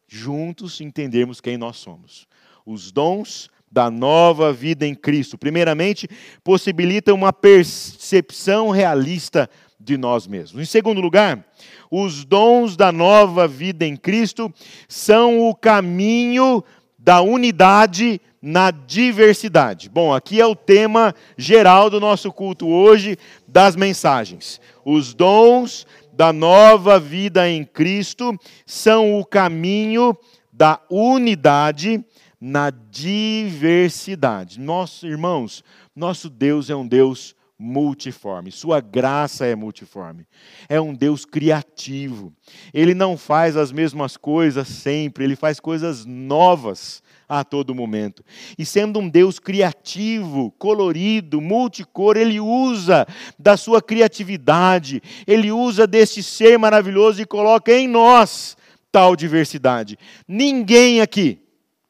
juntos 0.08 0.82
entendermos 0.82 1.40
quem 1.40 1.58
nós 1.58 1.78
somos. 1.78 2.28
Os 2.66 2.92
dons 2.92 3.50
da 3.72 3.90
nova 3.90 4.52
vida 4.52 4.86
em 4.86 4.94
Cristo, 4.94 5.38
primeiramente, 5.38 6.08
possibilitam 6.44 7.16
uma 7.16 7.32
percepção 7.32 8.70
realista 8.70 9.50
de 9.84 9.98
nós 9.98 10.28
mesmos. 10.28 10.62
Em 10.62 10.66
segundo 10.66 11.02
lugar, 11.02 11.44
os 11.90 12.24
dons 12.24 12.76
da 12.78 12.92
nova 12.92 13.48
vida 13.48 13.86
em 13.86 13.96
Cristo 13.96 14.54
são 14.88 15.50
o 15.50 15.56
caminho 15.56 16.64
da 16.98 17.22
unidade 17.22 18.22
na 18.42 18.72
diversidade. 18.72 19.90
Bom, 19.90 20.14
aqui 20.14 20.40
é 20.40 20.46
o 20.46 20.56
tema 20.56 21.14
geral 21.38 21.90
do 21.90 22.00
nosso 22.00 22.32
culto 22.32 22.68
hoje 22.68 23.18
das 23.48 23.76
mensagens. 23.76 24.62
Os 24.86 25.14
dons 25.14 25.86
da 26.14 26.32
nova 26.32 27.00
vida 27.00 27.50
em 27.50 27.64
Cristo 27.64 28.38
são 28.66 29.20
o 29.20 29.26
caminho 29.26 30.16
da 30.52 30.80
unidade 30.90 32.04
na 32.40 32.70
diversidade. 32.70 34.60
Nossos 34.60 35.04
irmãos, 35.04 35.64
nosso 35.96 36.30
Deus 36.30 36.70
é 36.70 36.76
um 36.76 36.88
Deus 36.88 37.36
multiforme, 37.64 38.52
sua 38.52 38.82
graça 38.82 39.46
é 39.46 39.56
multiforme. 39.56 40.26
É 40.68 40.82
um 40.82 40.96
Deus 40.96 41.26
criativo. 41.26 42.34
Ele 42.74 42.96
não 42.96 43.16
faz 43.16 43.56
as 43.56 43.72
mesmas 43.72 44.18
coisas 44.18 44.68
sempre, 44.68 45.24
ele 45.24 45.36
faz 45.36 45.60
coisas 45.60 46.04
novas 46.04 47.04
a 47.30 47.44
todo 47.44 47.76
momento. 47.76 48.26
E 48.58 48.66
sendo 48.66 49.00
um 49.00 49.08
Deus 49.08 49.38
criativo, 49.38 50.50
colorido, 50.58 51.40
multicor, 51.40 52.18
ele 52.18 52.40
usa 52.40 53.06
da 53.38 53.56
sua 53.56 53.80
criatividade, 53.80 55.00
ele 55.28 55.52
usa 55.52 55.86
deste 55.86 56.24
ser 56.24 56.58
maravilhoso 56.58 57.22
e 57.22 57.28
coloca 57.28 57.72
em 57.72 57.88
nós 57.88 58.58
tal 58.92 59.16
diversidade. 59.16 60.00
Ninguém 60.28 61.00
aqui 61.00 61.40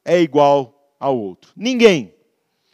é 0.03 0.19
igual 0.21 0.93
ao 0.99 1.17
outro. 1.17 1.53
Ninguém. 1.55 2.13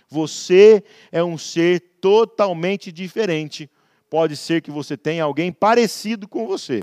Você 0.09 0.83
é 1.11 1.21
um 1.23 1.37
ser 1.37 1.86
totalmente 2.01 2.91
diferente. 2.91 3.69
Pode 4.09 4.37
ser 4.37 4.61
que 4.61 4.71
você 4.71 4.95
tenha 4.95 5.23
alguém 5.23 5.51
parecido 5.51 6.27
com 6.27 6.47
você. 6.47 6.81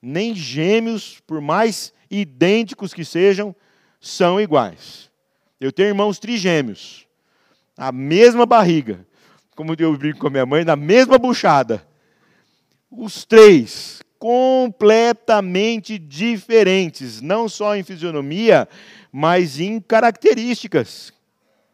Nem 0.00 0.34
gêmeos, 0.34 1.20
por 1.26 1.40
mais 1.40 1.92
idênticos 2.10 2.94
que 2.94 3.04
sejam, 3.04 3.54
são 4.00 4.40
iguais. 4.40 5.10
Eu 5.60 5.72
tenho 5.72 5.88
irmãos 5.88 6.18
trigêmeos, 6.18 7.06
a 7.76 7.90
mesma 7.90 8.46
barriga, 8.46 9.06
como 9.56 9.74
eu 9.78 9.96
brinco 9.96 10.20
com 10.20 10.28
a 10.28 10.30
minha 10.30 10.46
mãe, 10.46 10.64
na 10.64 10.76
mesma 10.76 11.18
buchada. 11.18 11.86
Os 12.90 13.24
três 13.24 14.00
completamente 14.18 15.98
diferentes, 15.98 17.20
não 17.20 17.48
só 17.48 17.76
em 17.76 17.82
fisionomia, 17.82 18.68
mas 19.12 19.60
em 19.60 19.80
características, 19.80 21.12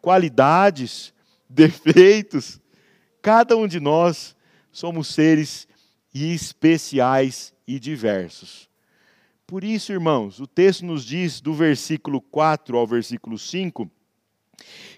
qualidades, 0.00 1.13
defeitos. 1.54 2.60
Cada 3.22 3.56
um 3.56 3.66
de 3.66 3.80
nós 3.80 4.36
somos 4.72 5.08
seres 5.08 5.68
especiais 6.12 7.54
e 7.66 7.78
diversos. 7.78 8.68
Por 9.46 9.62
isso, 9.62 9.92
irmãos, 9.92 10.40
o 10.40 10.46
texto 10.46 10.84
nos 10.84 11.04
diz, 11.04 11.40
do 11.40 11.54
versículo 11.54 12.20
4 12.20 12.76
ao 12.76 12.86
versículo 12.86 13.38
5, 13.38 13.90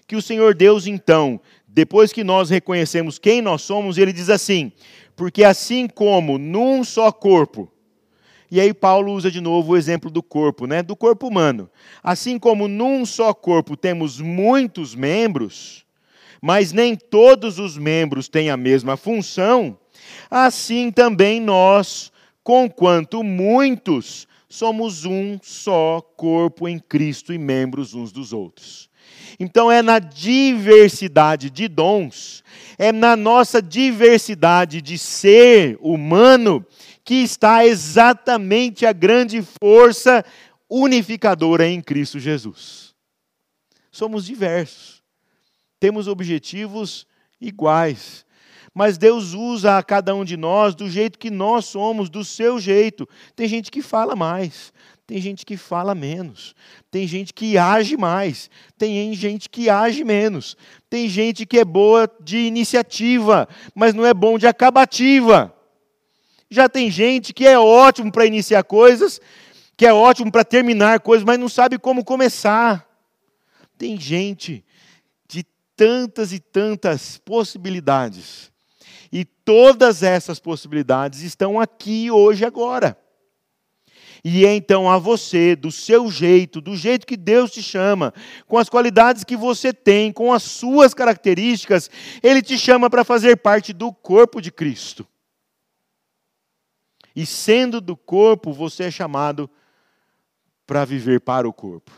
que 0.07 0.15
o 0.15 0.21
Senhor 0.21 0.55
Deus, 0.55 0.87
então, 0.87 1.39
depois 1.67 2.11
que 2.11 2.23
nós 2.23 2.49
reconhecemos 2.49 3.19
quem 3.19 3.41
nós 3.41 3.61
somos, 3.61 3.97
ele 3.97 4.13
diz 4.13 4.29
assim: 4.29 4.71
porque 5.15 5.43
assim 5.43 5.87
como 5.87 6.37
num 6.37 6.83
só 6.83 7.11
corpo, 7.11 7.71
e 8.49 8.61
aí 8.61 8.73
Paulo 8.73 9.11
usa 9.11 9.29
de 9.29 9.41
novo 9.41 9.73
o 9.73 9.77
exemplo 9.77 10.09
do 10.09 10.23
corpo, 10.23 10.65
né? 10.65 10.81
Do 10.81 10.95
corpo 10.95 11.27
humano. 11.27 11.69
Assim 12.01 12.39
como 12.39 12.67
num 12.67 13.05
só 13.05 13.33
corpo 13.33 13.75
temos 13.75 14.21
muitos 14.21 14.95
membros, 14.95 15.85
mas 16.41 16.71
nem 16.71 16.95
todos 16.95 17.59
os 17.59 17.77
membros 17.77 18.27
têm 18.27 18.49
a 18.49 18.57
mesma 18.57 18.97
função, 18.97 19.77
assim 20.29 20.91
também 20.91 21.41
nós, 21.41 22.11
conquanto 22.43 23.23
muitos, 23.23 24.27
somos 24.49 25.05
um 25.05 25.37
só 25.41 26.01
corpo 26.15 26.67
em 26.67 26.79
Cristo 26.79 27.33
e 27.33 27.37
membros 27.37 27.93
uns 27.93 28.11
dos 28.11 28.33
outros. 28.33 28.89
Então 29.39 29.71
é 29.71 29.81
na 29.81 29.99
diversidade 29.99 31.49
de 31.49 31.67
dons, 31.67 32.43
é 32.77 32.91
na 32.91 33.15
nossa 33.15 33.61
diversidade 33.61 34.81
de 34.81 34.97
ser 34.97 35.77
humano 35.79 36.65
que 37.03 37.15
está 37.15 37.65
exatamente 37.65 38.85
a 38.85 38.91
grande 38.91 39.41
força 39.61 40.25
unificadora 40.69 41.67
em 41.67 41.81
Cristo 41.81 42.19
Jesus. 42.19 42.93
Somos 43.91 44.25
diversos, 44.25 44.96
temos 45.79 46.07
objetivos 46.07 47.07
iguais, 47.39 48.25
mas 48.73 48.97
Deus 48.97 49.33
usa 49.33 49.77
a 49.77 49.83
cada 49.83 50.13
um 50.13 50.23
de 50.23 50.37
nós 50.37 50.75
do 50.75 50.87
jeito 50.89 51.17
que 51.17 51.31
nós 51.31 51.65
somos, 51.65 52.11
do 52.11 52.23
seu 52.23 52.59
jeito. 52.59 53.09
Tem 53.35 53.47
gente 53.47 53.71
que 53.71 53.81
fala 53.81 54.15
mais, 54.15 54.71
tem 55.07 55.19
gente 55.19 55.45
que 55.45 55.57
fala 55.57 55.95
menos, 55.95 56.53
tem 56.91 57.07
gente 57.07 57.33
que 57.33 57.57
age 57.57 57.97
mais, 57.97 58.51
tem 58.77 59.13
gente 59.15 59.49
que 59.49 59.67
age 59.67 60.03
menos, 60.03 60.55
tem 60.89 61.09
gente 61.09 61.45
que 61.45 61.57
é 61.57 61.65
boa 61.65 62.07
de 62.21 62.37
iniciativa, 62.37 63.47
mas 63.73 63.95
não 63.95 64.05
é 64.05 64.13
bom 64.13 64.37
de 64.37 64.45
acabativa. 64.45 65.51
Já 66.49 66.69
tem 66.69 66.91
gente 66.91 67.33
que 67.33 67.47
é 67.47 67.57
ótimo 67.57 68.11
para 68.11 68.25
iniciar 68.25 68.63
coisas, 68.63 69.19
que 69.75 69.85
é 69.85 69.93
ótimo 69.93 70.31
para 70.31 70.43
terminar 70.43 70.99
coisas, 70.99 71.25
mas 71.25 71.39
não 71.39 71.49
sabe 71.49 71.79
como 71.79 72.05
começar. 72.05 72.87
Tem 73.77 73.99
gente 73.99 74.63
tantas 75.77 76.33
e 76.33 76.39
tantas 76.39 77.17
possibilidades 77.19 78.51
e 79.11 79.23
todas 79.23 80.03
essas 80.03 80.39
possibilidades 80.39 81.21
estão 81.21 81.59
aqui 81.59 82.11
hoje 82.11 82.43
agora. 82.43 82.97
E 84.23 84.45
é 84.45 84.53
então 84.53 84.89
a 84.89 84.97
você, 84.97 85.55
do 85.55 85.71
seu 85.71 86.11
jeito, 86.11 86.59
do 86.59 86.75
jeito 86.75 87.05
que 87.05 87.15
Deus 87.15 87.51
te 87.51 87.61
chama, 87.61 88.13
com 88.47 88.57
as 88.57 88.67
qualidades 88.67 89.23
que 89.23 89.37
você 89.37 89.71
tem, 89.71 90.11
com 90.11 90.33
as 90.33 90.43
suas 90.43 90.93
características, 90.93 91.89
Ele 92.21 92.41
te 92.41 92.57
chama 92.57 92.89
para 92.89 93.03
fazer 93.03 93.37
parte 93.37 93.71
do 93.71 93.93
corpo 93.93 94.41
de 94.41 94.51
Cristo. 94.51 95.07
E 97.15 97.25
sendo 97.25 97.79
do 97.79 97.95
corpo, 97.95 98.51
você 98.51 98.85
é 98.85 98.91
chamado 98.91 99.49
para 100.65 100.83
viver 100.83 101.21
para 101.21 101.47
o 101.47 101.53
corpo. 101.53 101.91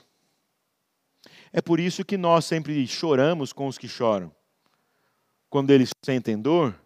É 1.51 1.61
por 1.61 1.79
isso 1.79 2.05
que 2.05 2.17
nós 2.17 2.45
sempre 2.45 2.85
choramos 2.87 3.51
com 3.51 3.67
os 3.67 3.77
que 3.77 3.87
choram. 3.87 4.31
Quando 5.49 5.71
eles 5.71 5.89
sentem 6.03 6.39
dor, 6.39 6.79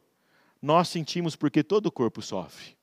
nós 0.62 0.88
sentimos 0.88 1.36
porque 1.36 1.64
todo 1.64 1.88
o 1.88 1.92
corpo 1.92 2.22
sofre. 2.22 2.78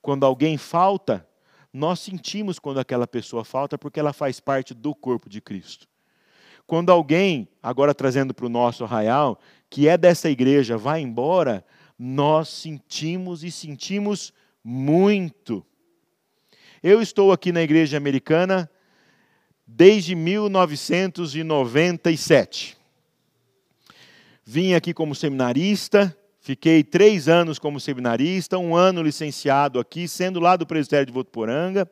Quando 0.00 0.24
alguém 0.24 0.56
falta, 0.56 1.26
nós 1.72 1.98
sentimos 1.98 2.58
quando 2.60 2.78
aquela 2.78 3.06
pessoa 3.06 3.44
falta 3.44 3.76
porque 3.76 3.98
ela 3.98 4.12
faz 4.12 4.38
parte 4.38 4.72
do 4.72 4.94
corpo 4.94 5.28
de 5.28 5.40
Cristo. 5.40 5.88
Quando 6.66 6.90
alguém, 6.90 7.48
agora 7.62 7.92
trazendo 7.92 8.32
para 8.32 8.46
o 8.46 8.48
nosso 8.48 8.84
arraial, 8.84 9.40
que 9.68 9.88
é 9.88 9.98
dessa 9.98 10.30
igreja, 10.30 10.78
vai 10.78 11.00
embora, 11.00 11.64
nós 11.98 12.48
sentimos 12.48 13.42
e 13.42 13.50
sentimos 13.50 14.32
muito. 14.62 15.66
Eu 16.82 17.02
estou 17.02 17.32
aqui 17.32 17.50
na 17.50 17.62
igreja 17.62 17.96
americana 17.96 18.70
desde 19.66 20.14
1997. 20.14 22.76
Vim 24.44 24.74
aqui 24.74 24.92
como 24.92 25.14
seminarista, 25.14 26.14
Fiquei 26.44 26.84
três 26.84 27.26
anos 27.26 27.58
como 27.58 27.80
seminarista, 27.80 28.58
um 28.58 28.76
ano 28.76 29.02
licenciado 29.02 29.80
aqui, 29.80 30.06
sendo 30.06 30.38
lá 30.38 30.56
do 30.56 30.66
presbitério 30.66 31.06
de 31.06 31.12
Votuporanga. 31.12 31.90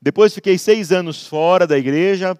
Depois 0.00 0.32
fiquei 0.32 0.56
seis 0.56 0.90
anos 0.90 1.26
fora 1.26 1.66
da 1.66 1.76
igreja, 1.76 2.34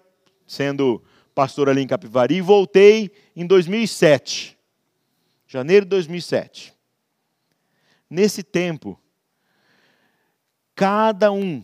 sendo 0.47 0.99
pastor 1.35 1.69
ali 1.69 1.79
em 1.79 1.85
Capivari, 1.85 2.37
e 2.37 2.41
voltei 2.41 3.11
em 3.35 3.45
2007, 3.45 4.57
janeiro 5.47 5.85
de 5.85 5.91
2007. 5.91 6.73
Nesse 8.09 8.41
tempo, 8.41 8.99
cada 10.73 11.31
um 11.31 11.63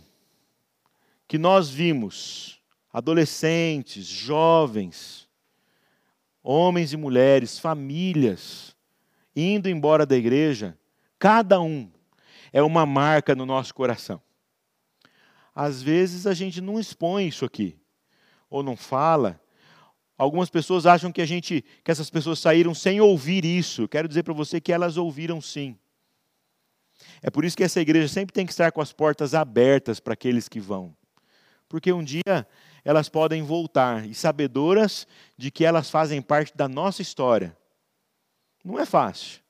que 1.28 1.40
nós 1.40 1.68
vimos, 1.68 2.57
adolescentes, 2.98 4.08
jovens, 4.08 5.30
homens 6.42 6.94
e 6.94 6.98
mulheres, 6.98 7.60
famílias, 7.60 8.76
indo 9.36 9.70
embora 9.70 10.04
da 10.04 10.18
igreja, 10.18 10.76
cada 11.20 11.62
um 11.62 11.92
é 12.52 12.60
uma 12.64 12.88
marca 12.88 13.36
no 13.36 13.46
nosso 13.46 13.72
coração. 13.76 14.20
às 15.54 15.80
vezes 15.80 16.26
a 16.26 16.34
gente 16.34 16.60
não 16.60 16.80
expõe 16.80 17.28
isso 17.28 17.46
aqui, 17.46 17.78
ou 18.50 18.64
não 18.64 18.76
fala. 18.76 19.40
Algumas 20.18 20.50
pessoas 20.50 20.88
acham 20.88 21.12
que 21.12 21.22
a 21.22 21.26
gente, 21.28 21.64
que 21.84 21.92
essas 21.92 22.10
pessoas 22.10 22.40
saíram 22.40 22.74
sem 22.74 23.00
ouvir 23.00 23.46
isso. 23.46 23.88
Quero 23.88 24.08
dizer 24.08 24.24
para 24.24 24.34
você 24.34 24.60
que 24.60 24.74
elas 24.74 24.98
ouviram 24.98 25.40
sim. 25.40 25.78
É 27.22 27.30
por 27.30 27.46
isso 27.46 27.56
que 27.56 27.64
essa 27.64 27.80
igreja 27.80 28.08
sempre 28.08 28.34
tem 28.34 28.46
que 28.46 28.52
estar 28.52 28.72
com 28.72 28.82
as 28.82 28.92
portas 28.92 29.36
abertas 29.36 30.00
para 30.00 30.14
aqueles 30.14 30.50
que 30.50 30.60
vão. 30.60 30.96
Porque 31.70 31.92
um 31.92 32.04
dia 32.04 32.48
elas 32.88 33.10
podem 33.10 33.44
voltar 33.44 34.08
e 34.08 34.14
sabedoras 34.14 35.06
de 35.38 35.52
que 35.52 35.66
elas 35.66 35.90
fazem 35.90 36.22
parte 36.22 36.56
da 36.56 36.70
nossa 36.70 37.02
história. 37.02 37.54
Não 38.64 38.80
é 38.80 38.86
fácil. 38.86 39.42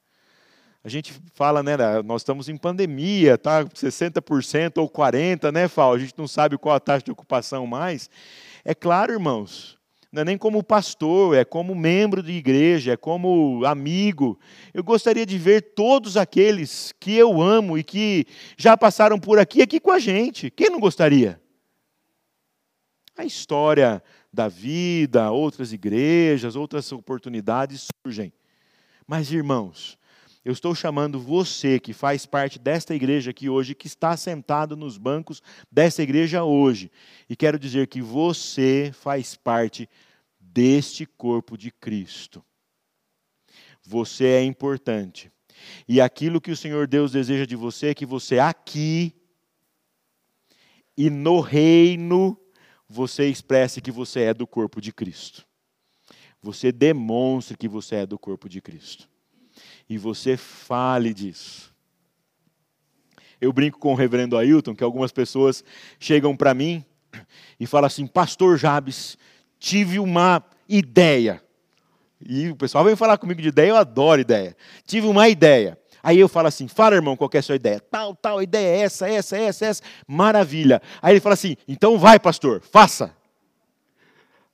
A 0.84 0.90
gente 0.90 1.14
fala, 1.36 1.62
né, 1.62 1.78
nós 2.04 2.22
estamos 2.22 2.50
em 2.50 2.58
pandemia, 2.58 3.38
tá 3.38 3.64
60% 3.64 4.80
ou 4.80 4.90
40%, 4.90 5.52
né, 5.52 5.68
Fal? 5.68 5.94
A 5.94 6.00
gente 6.00 6.16
não 6.18 6.28
sabe 6.28 6.58
qual 6.58 6.74
a 6.74 6.80
taxa 6.80 7.06
de 7.06 7.12
ocupação 7.12 7.68
mais. 7.68 8.10
É 8.66 8.74
claro, 8.74 9.14
irmãos, 9.14 9.78
não 10.12 10.24
é 10.24 10.26
nem 10.26 10.38
como 10.38 10.64
pastor, 10.64 11.38
é 11.38 11.46
como 11.46 11.76
membro 11.76 12.24
de 12.24 12.32
igreja, 12.32 12.94
é 12.94 12.98
como 12.98 13.64
amigo. 13.66 14.40
Eu 14.74 14.84
gostaria 14.84 15.28
de 15.28 15.38
ver 15.38 15.76
todos 15.76 16.18
aqueles 16.18 16.92
que 17.00 17.16
eu 17.16 17.40
amo 17.40 17.78
e 17.78 17.84
que 17.84 18.26
já 18.58 18.76
passaram 18.76 19.20
por 19.20 19.38
aqui, 19.38 19.62
aqui 19.62 19.80
com 19.80 19.92
a 19.92 20.00
gente. 20.00 20.50
Quem 20.50 20.72
não 20.72 20.80
gostaria? 20.80 21.40
A 23.18 23.26
história 23.26 24.04
da 24.32 24.48
vida, 24.48 25.32
outras 25.32 25.74
igrejas, 25.74 26.56
outras 26.56 26.92
oportunidades 26.92 27.88
surgem. 28.06 28.32
Mas, 29.08 29.32
irmãos, 29.32 29.98
eu 30.46 30.54
estou 30.54 30.76
chamando 30.76 31.20
você 31.20 31.80
que 31.80 31.94
faz 31.94 32.26
parte 32.26 32.60
desta 32.60 32.94
igreja 32.94 33.32
aqui 33.32 33.50
hoje, 33.50 33.76
que 33.76 33.88
está 33.88 34.16
sentado 34.16 34.78
nos 34.78 34.98
bancos 34.98 35.42
desta 35.72 36.04
igreja 36.04 36.44
hoje, 36.44 36.92
e 37.28 37.36
quero 37.36 37.60
dizer 37.60 37.88
que 37.88 38.02
você 38.02 38.92
faz 38.94 39.36
parte 39.36 39.90
deste 40.40 41.06
corpo 41.06 41.58
de 41.58 41.72
Cristo. 41.72 42.44
Você 43.84 44.26
é 44.26 44.44
importante. 44.44 45.32
E 45.88 46.00
aquilo 46.00 46.40
que 46.40 46.52
o 46.52 46.56
Senhor 46.56 46.88
Deus 46.88 47.12
deseja 47.12 47.46
de 47.46 47.56
você 47.56 47.88
é 47.88 47.94
que 47.94 48.06
você 48.06 48.38
aqui 48.38 49.14
e 50.96 51.10
no 51.10 51.40
reino 51.40 52.40
você 52.90 53.28
expresse 53.28 53.82
que 53.82 53.92
você 53.92 54.22
é 54.22 54.34
do 54.34 54.48
corpo 54.48 54.80
de 54.80 54.92
Cristo. 54.92 55.46
Você 56.42 56.72
demonstre 56.72 57.58
que 57.58 57.68
você 57.68 57.96
é 57.96 58.06
do 58.06 58.18
corpo 58.18 58.48
de 58.48 58.62
Cristo 58.62 59.10
e 59.90 59.98
você 59.98 60.38
fale 60.38 61.14
disso. 61.14 61.74
Eu 63.40 63.54
brinco 63.54 63.80
com 63.80 63.92
o 63.92 63.96
reverendo 63.96 64.38
Ailton 64.38 64.76
que 64.76 64.84
algumas 64.84 65.12
pessoas 65.12 65.64
chegam 66.00 66.36
para 66.36 66.54
mim 66.54 66.84
e 67.60 67.68
falam 67.68 67.88
assim: 67.88 68.08
Pastor 68.08 68.58
Jabes, 68.58 69.18
tive 69.60 70.00
uma 70.00 70.44
ideia. 70.68 71.44
E 72.20 72.50
o 72.50 72.56
pessoal 72.56 72.84
vem 72.84 72.96
falar 72.96 73.18
comigo 73.18 73.42
de 73.42 73.50
ideia, 73.50 73.70
eu 73.70 73.76
adoro 73.76 74.20
ideia. 74.20 74.58
Tive 74.86 75.08
uma 75.08 75.30
ideia. 75.30 75.78
Aí 76.08 76.22
eu 76.22 76.30
falo 76.30 76.48
assim: 76.48 76.70
fala, 76.70 76.96
irmão, 76.96 77.18
qual 77.18 77.30
é 77.34 77.38
a 77.38 77.42
sua 77.42 77.58
ideia? 77.58 77.82
Tal, 77.82 78.16
tal, 78.16 78.42
ideia 78.42 78.78
é 78.78 78.80
essa, 78.84 79.10
essa, 79.10 79.38
essa, 79.38 79.66
essa. 79.66 79.84
Maravilha. 80.08 80.82
Aí 81.02 81.12
ele 81.12 81.20
fala 81.20 81.34
assim: 81.34 81.58
então 81.68 82.00
vai, 82.00 82.18
pastor, 82.18 82.62
faça. 82.62 83.14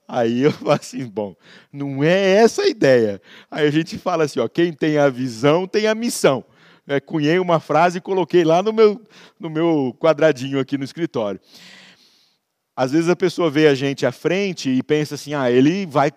Aí 0.08 0.42
eu 0.42 0.52
falo 0.58 0.72
assim, 0.72 1.06
bom, 1.06 1.36
não 1.72 2.04
é 2.04 2.38
essa 2.38 2.64
a 2.64 2.68
ideia. 2.68 3.22
Aí 3.52 3.68
a 3.68 3.70
gente 3.70 4.00
fala 4.00 4.24
assim, 4.24 4.40
ó, 4.40 4.48
quem 4.48 4.74
tem 4.74 4.98
a 4.98 5.10
visão 5.10 5.68
tem 5.68 5.86
a 5.86 5.94
missão. 5.94 6.44
É, 6.88 7.00
cunhei 7.00 7.38
uma 7.38 7.60
frase 7.60 8.00
e 8.00 8.02
coloquei 8.02 8.44
lá 8.44 8.64
no 8.64 8.74
meu, 8.74 9.00
no 9.40 9.48
meu 9.48 9.96
quadradinho 10.00 10.60
aqui 10.60 10.76
no 10.76 10.84
escritório. 10.84 11.40
Às 12.76 12.92
vezes 12.92 13.08
a 13.08 13.16
pessoa 13.16 13.52
vê 13.52 13.68
a 13.68 13.76
gente 13.76 14.04
à 14.04 14.12
frente 14.12 14.68
e 14.68 14.82
pensa 14.82 15.14
assim, 15.14 15.36
ah, 15.36 15.50
ele 15.52 15.86
vai 15.86 16.12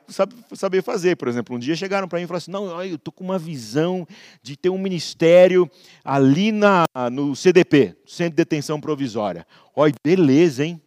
saber 0.55 0.83
fazer. 0.83 1.15
Por 1.15 1.29
exemplo, 1.29 1.55
um 1.55 1.59
dia 1.59 1.77
chegaram 1.77 2.09
para 2.09 2.19
mim 2.19 2.25
e 2.25 2.27
falaram 2.27 2.39
assim, 2.39 2.51
não, 2.51 2.83
eu 2.83 2.95
estou 2.95 3.13
com 3.13 3.25
uma 3.25 3.39
visão 3.39 4.07
de 4.43 4.57
ter 4.57 4.71
um 4.71 4.79
ministério 4.79 5.71
ali 6.03 6.53
na, 6.53 6.87
no 7.13 7.37
CDP, 7.37 7.95
Centro 8.07 8.31
de 8.31 8.37
Detenção 8.37 8.81
Provisória. 8.81 9.47
Olha, 9.75 9.93
beleza, 10.03 10.65
hein? 10.65 10.81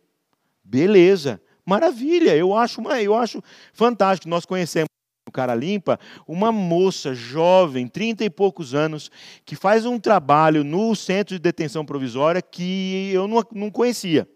Beleza. 0.63 1.39
Maravilha, 1.63 2.35
eu 2.35 2.55
acho, 2.55 2.81
eu 2.99 3.13
acho 3.13 3.39
fantástico. 3.71 4.27
Nós 4.27 4.45
conhecemos 4.45 4.89
no 5.27 5.31
Cara 5.31 5.53
Limpa 5.53 5.99
uma 6.27 6.51
moça 6.51 7.13
jovem, 7.13 7.87
trinta 7.87 8.25
e 8.25 8.29
poucos 8.29 8.73
anos, 8.73 9.11
que 9.45 9.55
faz 9.55 9.85
um 9.85 9.99
trabalho 9.99 10.63
no 10.63 10.95
centro 10.95 11.35
de 11.35 11.39
detenção 11.39 11.85
provisória 11.85 12.41
que 12.41 13.11
eu 13.13 13.27
não, 13.27 13.43
não 13.53 13.69
conhecia. 13.69 14.27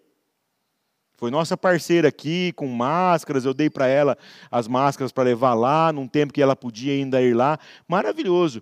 Foi 1.23 1.31
nossa 1.31 1.55
parceira 1.55 2.09
aqui, 2.09 2.51
com 2.51 2.67
máscaras, 2.67 3.45
eu 3.45 3.53
dei 3.53 3.69
para 3.69 3.87
ela 3.87 4.17
as 4.51 4.67
máscaras 4.67 5.09
para 5.09 5.23
levar 5.23 5.53
lá, 5.53 5.89
num 5.93 6.05
tempo 6.05 6.33
que 6.33 6.41
ela 6.41 6.53
podia 6.53 6.91
ainda 6.91 7.21
ir 7.21 7.33
lá. 7.33 7.57
Maravilhoso 7.87 8.61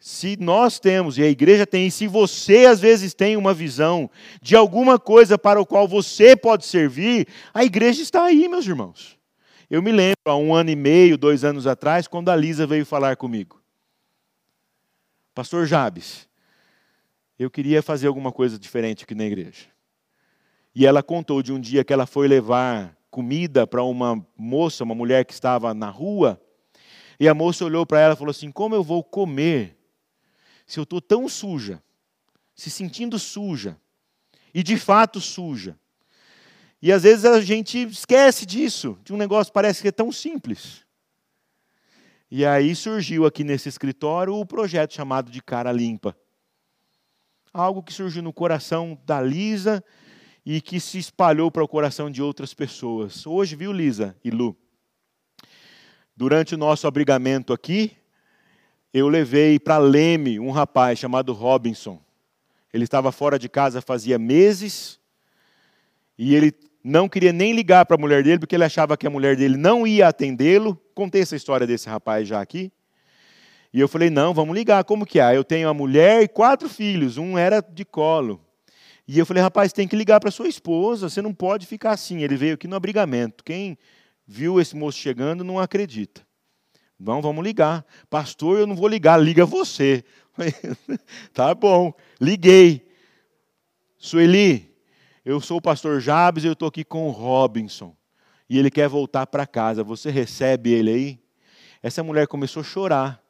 se 0.00 0.34
nós 0.40 0.80
temos, 0.80 1.18
e 1.18 1.22
a 1.22 1.28
igreja 1.28 1.66
tem, 1.66 1.88
e 1.88 1.90
se 1.90 2.06
você 2.06 2.64
às 2.64 2.80
vezes 2.80 3.12
tem 3.12 3.36
uma 3.36 3.52
visão 3.52 4.10
de 4.40 4.56
alguma 4.56 4.98
coisa 4.98 5.36
para 5.36 5.60
o 5.60 5.66
qual 5.66 5.86
você 5.86 6.34
pode 6.34 6.64
servir, 6.64 7.28
a 7.52 7.62
igreja 7.62 8.00
está 8.00 8.24
aí, 8.24 8.48
meus 8.48 8.66
irmãos. 8.66 9.18
Eu 9.68 9.82
me 9.82 9.92
lembro, 9.92 10.16
há 10.24 10.34
um 10.34 10.54
ano 10.54 10.70
e 10.70 10.74
meio, 10.74 11.18
dois 11.18 11.44
anos 11.44 11.66
atrás, 11.66 12.08
quando 12.08 12.30
a 12.30 12.34
Lisa 12.34 12.66
veio 12.66 12.86
falar 12.86 13.14
comigo. 13.16 13.60
Pastor 15.34 15.66
Jabes, 15.66 16.26
eu 17.38 17.50
queria 17.50 17.82
fazer 17.82 18.06
alguma 18.06 18.32
coisa 18.32 18.58
diferente 18.58 19.04
aqui 19.04 19.14
na 19.14 19.26
igreja. 19.26 19.71
E 20.74 20.86
ela 20.86 21.02
contou 21.02 21.42
de 21.42 21.52
um 21.52 21.60
dia 21.60 21.84
que 21.84 21.92
ela 21.92 22.06
foi 22.06 22.26
levar 22.26 22.96
comida 23.10 23.66
para 23.66 23.82
uma 23.82 24.26
moça, 24.36 24.84
uma 24.84 24.94
mulher 24.94 25.24
que 25.24 25.32
estava 25.32 25.74
na 25.74 25.90
rua, 25.90 26.40
e 27.20 27.28
a 27.28 27.34
moça 27.34 27.64
olhou 27.64 27.84
para 27.84 28.00
ela 28.00 28.14
e 28.14 28.16
falou 28.16 28.30
assim: 28.30 28.50
Como 28.50 28.74
eu 28.74 28.82
vou 28.82 29.04
comer 29.04 29.76
se 30.66 30.80
eu 30.80 30.84
estou 30.84 31.00
tão 31.00 31.28
suja, 31.28 31.82
se 32.54 32.70
sentindo 32.70 33.18
suja, 33.18 33.78
e 34.54 34.62
de 34.62 34.78
fato 34.78 35.20
suja. 35.20 35.78
E 36.80 36.90
às 36.90 37.02
vezes 37.04 37.24
a 37.24 37.40
gente 37.40 37.82
esquece 37.82 38.44
disso, 38.44 38.98
de 39.04 39.12
um 39.12 39.16
negócio 39.16 39.52
que 39.52 39.54
parece 39.54 39.82
que 39.82 39.88
é 39.88 39.92
tão 39.92 40.10
simples. 40.10 40.84
E 42.30 42.44
aí 42.46 42.74
surgiu 42.74 43.26
aqui 43.26 43.44
nesse 43.44 43.68
escritório 43.68 44.34
o 44.34 44.46
projeto 44.46 44.94
chamado 44.94 45.30
de 45.30 45.42
Cara 45.42 45.70
Limpa. 45.70 46.16
Algo 47.52 47.82
que 47.82 47.92
surgiu 47.92 48.22
no 48.22 48.32
coração 48.32 48.98
da 49.04 49.20
Lisa 49.20 49.84
e 50.44 50.60
que 50.60 50.80
se 50.80 50.98
espalhou 50.98 51.50
para 51.50 51.62
o 51.62 51.68
coração 51.68 52.10
de 52.10 52.20
outras 52.20 52.52
pessoas. 52.52 53.26
Hoje, 53.26 53.54
viu, 53.54 53.72
Lisa 53.72 54.16
e 54.24 54.30
Lu? 54.30 54.56
Durante 56.16 56.54
o 56.54 56.58
nosso 56.58 56.86
abrigamento 56.86 57.52
aqui, 57.52 57.96
eu 58.92 59.08
levei 59.08 59.58
para 59.58 59.78
Leme 59.78 60.38
um 60.38 60.50
rapaz 60.50 60.98
chamado 60.98 61.32
Robinson. 61.32 62.00
Ele 62.72 62.84
estava 62.84 63.10
fora 63.12 63.38
de 63.38 63.48
casa 63.48 63.80
fazia 63.80 64.18
meses 64.18 64.98
e 66.18 66.34
ele 66.34 66.52
não 66.84 67.08
queria 67.08 67.32
nem 67.32 67.52
ligar 67.52 67.86
para 67.86 67.96
a 67.96 68.00
mulher 68.00 68.22
dele 68.22 68.38
porque 68.38 68.54
ele 68.54 68.64
achava 68.64 68.96
que 68.96 69.06
a 69.06 69.10
mulher 69.10 69.36
dele 69.36 69.56
não 69.56 69.86
ia 69.86 70.08
atendê-lo. 70.08 70.78
Contei 70.94 71.22
essa 71.22 71.36
história 71.36 71.66
desse 71.66 71.88
rapaz 71.88 72.26
já 72.26 72.40
aqui. 72.40 72.72
E 73.72 73.80
eu 73.80 73.88
falei: 73.88 74.10
"Não, 74.10 74.34
vamos 74.34 74.54
ligar. 74.54 74.84
Como 74.84 75.06
que 75.06 75.20
é? 75.20 75.36
Eu 75.36 75.44
tenho 75.44 75.68
uma 75.68 75.74
mulher 75.74 76.22
e 76.22 76.28
quatro 76.28 76.68
filhos. 76.68 77.16
Um 77.16 77.38
era 77.38 77.60
de 77.60 77.84
colo. 77.84 78.40
E 79.14 79.18
eu 79.18 79.26
falei: 79.26 79.42
"Rapaz, 79.42 79.74
tem 79.74 79.86
que 79.86 79.94
ligar 79.94 80.18
para 80.20 80.30
sua 80.30 80.48
esposa. 80.48 81.06
Você 81.06 81.20
não 81.20 81.34
pode 81.34 81.66
ficar 81.66 81.90
assim. 81.90 82.22
Ele 82.22 82.34
veio 82.34 82.54
aqui 82.54 82.66
no 82.66 82.74
abrigamento. 82.74 83.44
Quem 83.44 83.76
viu 84.26 84.58
esse 84.58 84.74
moço 84.74 84.96
chegando 84.96 85.44
não 85.44 85.60
acredita. 85.60 86.26
Não, 86.98 87.20
vamos 87.20 87.44
ligar. 87.44 87.84
Pastor, 88.08 88.60
eu 88.60 88.66
não 88.66 88.74
vou 88.74 88.88
ligar, 88.88 89.20
liga 89.22 89.44
você. 89.44 90.02
tá 91.34 91.54
bom, 91.54 91.92
liguei. 92.18 92.88
Sueli, 93.98 94.74
eu 95.22 95.42
sou 95.42 95.58
o 95.58 95.62
pastor 95.62 96.00
Jabes 96.00 96.42
eu 96.42 96.54
estou 96.54 96.68
aqui 96.68 96.82
com 96.82 97.06
o 97.06 97.10
Robinson. 97.10 97.94
E 98.48 98.58
ele 98.58 98.70
quer 98.70 98.88
voltar 98.88 99.26
para 99.26 99.46
casa. 99.46 99.84
Você 99.84 100.10
recebe 100.10 100.72
ele 100.72 100.90
aí? 100.90 101.20
Essa 101.82 102.02
mulher 102.02 102.26
começou 102.26 102.62
a 102.62 102.64
chorar. 102.64 103.22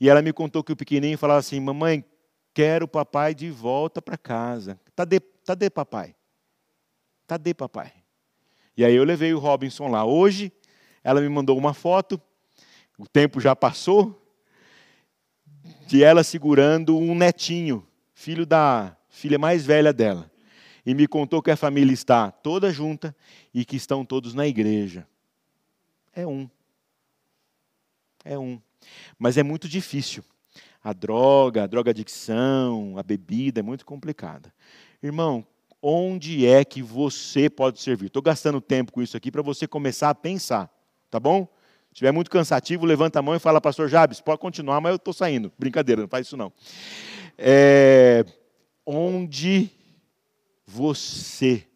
E 0.00 0.08
ela 0.08 0.20
me 0.20 0.32
contou 0.32 0.64
que 0.64 0.72
o 0.72 0.76
pequenininho 0.76 1.16
falava 1.16 1.38
assim: 1.38 1.60
Mamãe, 1.60 2.04
quero 2.54 2.86
o 2.86 2.88
papai 2.88 3.34
de 3.34 3.50
volta 3.50 4.00
para 4.00 4.16
casa. 4.16 4.80
Tá 4.96 5.04
de, 5.04 5.20
tá 5.20 5.54
de 5.54 5.68
papai. 5.68 6.14
Tá 7.26 7.36
de 7.36 7.52
papai. 7.52 7.92
E 8.76 8.84
aí 8.84 8.94
eu 8.94 9.04
levei 9.04 9.34
o 9.34 9.38
Robinson 9.38 9.88
lá. 9.88 10.04
Hoje, 10.04 10.52
ela 11.02 11.20
me 11.20 11.28
mandou 11.28 11.58
uma 11.58 11.74
foto 11.74 12.20
o 12.96 13.06
tempo 13.08 13.40
já 13.40 13.56
passou, 13.56 14.20
de 15.86 16.02
ela 16.02 16.22
segurando 16.22 16.96
um 16.96 17.14
netinho, 17.14 17.86
filho 18.14 18.46
da 18.46 18.96
filha 19.08 19.38
mais 19.38 19.64
velha 19.64 19.92
dela. 19.92 20.30
E 20.86 20.94
me 20.94 21.06
contou 21.06 21.42
que 21.42 21.50
a 21.50 21.56
família 21.56 21.92
está 21.92 22.30
toda 22.30 22.70
junta 22.70 23.16
e 23.52 23.64
que 23.64 23.76
estão 23.76 24.04
todos 24.04 24.34
na 24.34 24.46
igreja. 24.46 25.06
É 26.12 26.26
um. 26.26 26.48
É 28.24 28.38
um. 28.38 28.60
Mas 29.18 29.38
é 29.38 29.42
muito 29.42 29.68
difícil. 29.68 30.22
A 30.84 30.92
droga, 30.92 31.64
a 31.64 31.66
droga 31.66 31.90
adicção, 31.90 32.98
a 32.98 33.02
bebida 33.02 33.60
é 33.60 33.62
muito 33.62 33.86
complicada. 33.86 34.52
Irmão, 35.02 35.46
onde 35.80 36.46
é 36.46 36.62
que 36.62 36.82
você 36.82 37.48
pode 37.48 37.80
servir. 37.80 38.06
Estou 38.06 38.22
gastando 38.22 38.60
tempo 38.60 38.92
com 38.92 39.00
isso 39.00 39.16
aqui 39.16 39.30
para 39.30 39.40
você 39.40 39.66
começar 39.66 40.10
a 40.10 40.14
pensar, 40.14 40.70
tá 41.10 41.18
bom? 41.18 41.46
Se 41.88 41.94
estiver 41.94 42.12
muito 42.12 42.30
cansativo, 42.30 42.84
levanta 42.84 43.18
a 43.18 43.22
mão 43.22 43.34
e 43.34 43.38
fala, 43.38 43.60
pastor 43.60 43.88
Jabes, 43.88 44.20
pode 44.20 44.40
continuar, 44.40 44.80
mas 44.80 44.90
eu 44.90 44.96
estou 44.96 45.14
saindo. 45.14 45.50
Brincadeira, 45.58 46.02
não 46.02 46.08
faz 46.08 46.26
isso 46.26 46.36
não. 46.36 46.52
É, 47.38 48.24
onde 48.84 49.70
você 50.66 51.66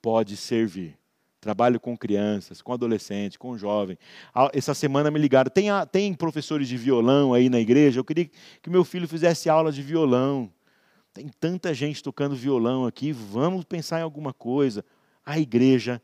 pode 0.00 0.36
servir. 0.36 1.01
Trabalho 1.42 1.80
com 1.80 1.96
crianças, 1.96 2.62
com 2.62 2.72
adolescentes, 2.72 3.36
com 3.36 3.58
jovens. 3.58 3.98
Essa 4.52 4.74
semana 4.74 5.10
me 5.10 5.18
ligaram, 5.18 5.50
tem, 5.50 5.70
tem 5.90 6.14
professores 6.14 6.68
de 6.68 6.76
violão 6.76 7.34
aí 7.34 7.48
na 7.48 7.58
igreja? 7.58 7.98
Eu 7.98 8.04
queria 8.04 8.30
que 8.62 8.70
meu 8.70 8.84
filho 8.84 9.08
fizesse 9.08 9.50
aula 9.50 9.72
de 9.72 9.82
violão. 9.82 10.48
Tem 11.12 11.28
tanta 11.40 11.74
gente 11.74 12.00
tocando 12.00 12.36
violão 12.36 12.86
aqui, 12.86 13.10
vamos 13.10 13.64
pensar 13.64 13.98
em 13.98 14.04
alguma 14.04 14.32
coisa. 14.32 14.84
A 15.26 15.36
igreja 15.36 16.00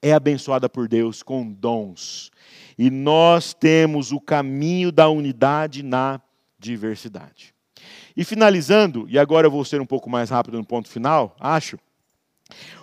é 0.00 0.14
abençoada 0.14 0.70
por 0.70 0.88
Deus 0.88 1.22
com 1.22 1.52
dons. 1.52 2.30
E 2.78 2.88
nós 2.88 3.52
temos 3.52 4.10
o 4.10 4.18
caminho 4.18 4.90
da 4.90 5.06
unidade 5.06 5.82
na 5.82 6.18
diversidade. 6.58 7.54
E 8.16 8.24
finalizando, 8.24 9.06
e 9.06 9.18
agora 9.18 9.48
eu 9.48 9.50
vou 9.50 9.66
ser 9.66 9.82
um 9.82 9.86
pouco 9.86 10.08
mais 10.08 10.30
rápido 10.30 10.56
no 10.56 10.64
ponto 10.64 10.88
final, 10.88 11.36
acho 11.38 11.78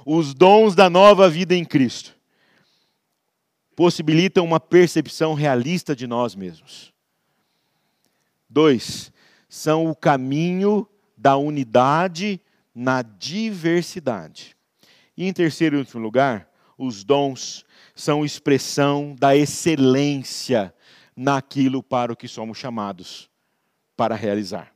os 0.05 0.33
dons 0.33 0.75
da 0.75 0.89
nova 0.89 1.29
vida 1.29 1.55
em 1.55 1.63
Cristo 1.65 2.15
possibilitam 3.75 4.45
uma 4.45 4.59
percepção 4.59 5.33
realista 5.33 5.95
de 5.95 6.05
nós 6.05 6.35
mesmos. 6.35 6.93
Dois, 8.49 9.11
são 9.49 9.89
o 9.89 9.95
caminho 9.95 10.87
da 11.17 11.37
unidade 11.37 12.39
na 12.73 13.01
diversidade. 13.01 14.55
E 15.15 15.25
em 15.25 15.33
terceiro 15.33 15.75
e 15.75 15.79
último 15.79 16.01
lugar, 16.01 16.49
os 16.77 17.03
dons 17.03 17.65
são 17.95 18.25
expressão 18.25 19.15
da 19.19 19.35
excelência 19.35 20.73
naquilo 21.15 21.83
para 21.83 22.11
o 22.11 22.15
que 22.15 22.27
somos 22.27 22.57
chamados 22.57 23.29
para 23.95 24.15
realizar. 24.15 24.73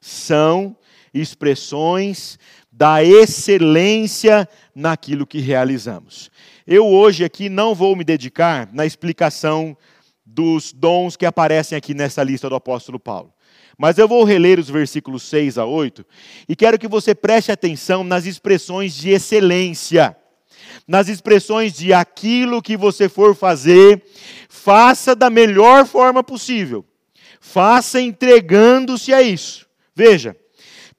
São 0.00 0.76
expressões 1.12 2.38
da 2.70 3.04
excelência 3.04 4.48
naquilo 4.74 5.26
que 5.26 5.38
realizamos. 5.38 6.30
Eu 6.66 6.86
hoje 6.86 7.24
aqui 7.24 7.48
não 7.48 7.74
vou 7.74 7.96
me 7.96 8.04
dedicar 8.04 8.68
na 8.72 8.86
explicação 8.86 9.76
dos 10.24 10.72
dons 10.72 11.16
que 11.16 11.26
aparecem 11.26 11.76
aqui 11.76 11.92
nessa 11.92 12.22
lista 12.22 12.48
do 12.48 12.54
apóstolo 12.54 12.98
Paulo. 12.98 13.32
Mas 13.76 13.98
eu 13.98 14.06
vou 14.06 14.24
reler 14.24 14.58
os 14.58 14.68
versículos 14.68 15.22
6 15.24 15.58
a 15.58 15.64
8 15.64 16.04
e 16.48 16.54
quero 16.54 16.78
que 16.78 16.86
você 16.86 17.14
preste 17.14 17.50
atenção 17.50 18.04
nas 18.04 18.26
expressões 18.26 18.94
de 18.94 19.10
excelência, 19.10 20.16
nas 20.86 21.08
expressões 21.08 21.72
de 21.72 21.92
aquilo 21.92 22.62
que 22.62 22.76
você 22.76 23.08
for 23.08 23.34
fazer, 23.34 24.02
faça 24.48 25.16
da 25.16 25.30
melhor 25.30 25.86
forma 25.86 26.22
possível, 26.22 26.84
faça 27.40 28.00
entregando-se 28.00 29.12
a 29.12 29.22
isso. 29.22 29.69
Veja, 30.02 30.34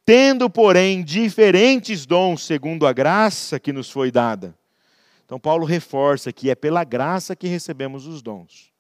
tendo, 0.06 0.48
porém, 0.48 1.04
diferentes 1.04 2.06
dons 2.06 2.46
segundo 2.46 2.86
a 2.86 2.94
graça 2.94 3.60
que 3.60 3.74
nos 3.74 3.90
foi 3.90 4.12
dada. 4.12 4.56
Então, 5.26 5.40
Paulo 5.40 5.66
reforça 5.66 6.32
que 6.32 6.52
é 6.52 6.54
pela 6.54 6.84
graça 6.84 7.36
que 7.36 7.48
recebemos 7.48 8.06
os 8.06 8.22
dons. 8.22 8.72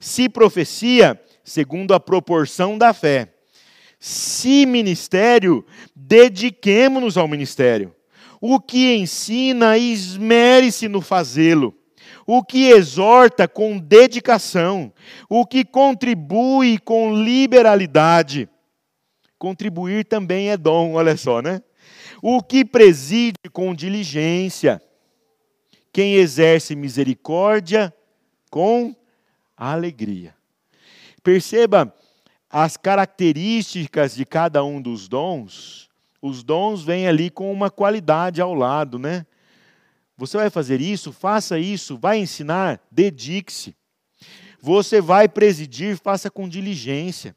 Se 0.00 0.30
profecia, 0.30 1.22
segundo 1.44 1.92
a 1.92 2.00
proporção 2.00 2.78
da 2.78 2.94
fé. 2.94 3.34
Se 3.98 4.64
ministério, 4.64 5.62
dediquemo-nos 5.94 7.18
ao 7.18 7.28
ministério. 7.28 7.94
O 8.40 8.58
que 8.58 8.94
ensina, 8.96 9.76
esmere-se 9.76 10.88
no 10.88 11.02
fazê-lo. 11.02 11.76
O 12.26 12.42
que 12.42 12.70
exorta 12.70 13.46
com 13.46 13.76
dedicação. 13.76 14.90
O 15.28 15.44
que 15.44 15.66
contribui 15.66 16.78
com 16.78 17.14
liberalidade 17.14 18.48
Contribuir 19.40 20.04
também 20.04 20.50
é 20.50 20.56
dom, 20.58 20.92
olha 20.92 21.16
só, 21.16 21.40
né? 21.40 21.62
O 22.20 22.42
que 22.42 22.62
preside 22.62 23.38
com 23.50 23.74
diligência, 23.74 24.82
quem 25.90 26.16
exerce 26.16 26.76
misericórdia 26.76 27.90
com 28.50 28.94
alegria. 29.56 30.34
Perceba 31.22 31.90
as 32.50 32.76
características 32.76 34.14
de 34.14 34.26
cada 34.26 34.62
um 34.62 34.78
dos 34.78 35.08
dons. 35.08 35.88
Os 36.20 36.42
dons 36.42 36.82
vêm 36.82 37.08
ali 37.08 37.30
com 37.30 37.50
uma 37.50 37.70
qualidade 37.70 38.42
ao 38.42 38.52
lado, 38.52 38.98
né? 38.98 39.24
Você 40.18 40.36
vai 40.36 40.50
fazer 40.50 40.82
isso, 40.82 41.14
faça 41.14 41.58
isso, 41.58 41.96
vai 41.96 42.18
ensinar, 42.18 42.78
dedique-se. 42.90 43.74
Você 44.60 45.00
vai 45.00 45.28
presidir, 45.28 45.96
faça 45.96 46.30
com 46.30 46.48
diligência. 46.48 47.34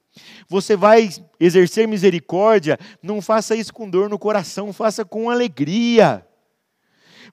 Você 0.48 0.76
vai 0.76 1.10
exercer 1.40 1.88
misericórdia, 1.88 2.78
não 3.02 3.22
faça 3.22 3.56
isso 3.56 3.74
com 3.74 3.90
dor 3.90 4.10
no 4.10 4.20
coração, 4.20 4.74
faça 4.74 5.06
com 5.06 5.30
alegria. 5.30 6.26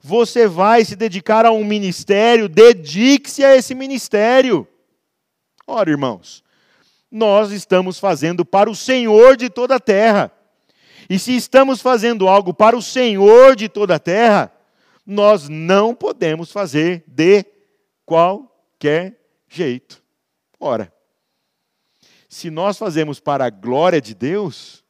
Você 0.01 0.47
vai 0.47 0.83
se 0.83 0.95
dedicar 0.95 1.45
a 1.45 1.51
um 1.51 1.63
ministério, 1.63 2.49
dedique-se 2.49 3.43
a 3.43 3.55
esse 3.55 3.75
ministério. 3.75 4.67
Ora, 5.67 5.91
irmãos, 5.91 6.43
nós 7.11 7.51
estamos 7.51 7.99
fazendo 7.99 8.43
para 8.45 8.69
o 8.69 8.75
Senhor 8.75 9.35
de 9.35 9.49
toda 9.49 9.75
a 9.75 9.79
terra. 9.79 10.31
E 11.09 11.19
se 11.19 11.35
estamos 11.35 11.81
fazendo 11.81 12.27
algo 12.27 12.53
para 12.53 12.75
o 12.75 12.81
Senhor 12.81 13.55
de 13.55 13.67
toda 13.67 13.95
a 13.95 13.99
terra, 13.99 14.51
nós 15.05 15.49
não 15.49 15.93
podemos 15.93 16.51
fazer 16.51 17.03
de 17.05 17.45
qualquer 18.05 19.20
jeito. 19.51 20.01
Ora, 20.59 20.91
se 22.29 22.49
nós 22.49 22.77
fazemos 22.77 23.19
para 23.19 23.45
a 23.45 23.49
glória 23.49 23.99
de 23.99 24.15
Deus, 24.15 24.83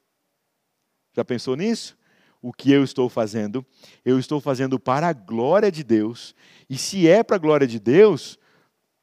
já 1.16 1.26
pensou 1.26 1.56
nisso? 1.56 1.98
O 2.42 2.54
que 2.54 2.72
eu 2.72 2.84
estou 2.84 3.10
fazendo? 3.10 3.66
Eu 4.06 4.20
estou 4.20 4.40
fazendo 4.40 4.80
para 4.80 5.08
a 5.08 5.14
glória 5.14 5.72
de 5.72 5.84
Deus. 5.84 6.36
E 6.70 6.78
se 6.78 7.08
é 7.08 7.24
para 7.24 7.36
a 7.36 7.40
glória 7.40 7.68
de 7.68 7.80
Deus, 7.80 8.40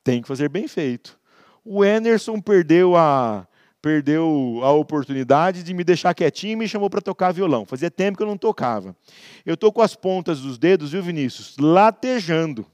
tem 0.04 0.22
que 0.22 0.28
fazer 0.28 0.48
bem 0.48 0.68
feito. 0.68 1.18
O 1.64 1.84
Enerson 1.84 2.40
perdeu 2.40 2.96
a, 2.96 3.46
perdeu 3.82 4.60
a 4.62 4.72
oportunidade 4.72 5.62
de 5.62 5.74
me 5.74 5.84
deixar 5.84 6.14
quietinho 6.14 6.52
e 6.52 6.56
me 6.56 6.68
chamou 6.68 6.88
para 6.88 7.00
tocar 7.00 7.32
violão. 7.32 7.66
Fazia 7.66 7.90
tempo 7.90 8.16
que 8.16 8.22
eu 8.22 8.28
não 8.28 8.38
tocava. 8.38 8.96
Eu 9.44 9.54
estou 9.54 9.72
com 9.72 9.82
as 9.82 9.94
pontas 9.94 10.40
dos 10.40 10.58
dedos, 10.58 10.92
viu, 10.92 11.02
Vinícius? 11.02 11.56
Latejando. 11.58 12.66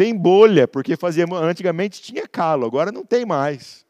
Tem 0.00 0.16
bolha, 0.16 0.66
porque 0.66 0.96
fazia 0.96 1.26
antigamente 1.30 2.00
tinha 2.00 2.26
calo, 2.26 2.64
agora 2.64 2.90
não 2.90 3.04
tem 3.04 3.26
mais. 3.26 3.84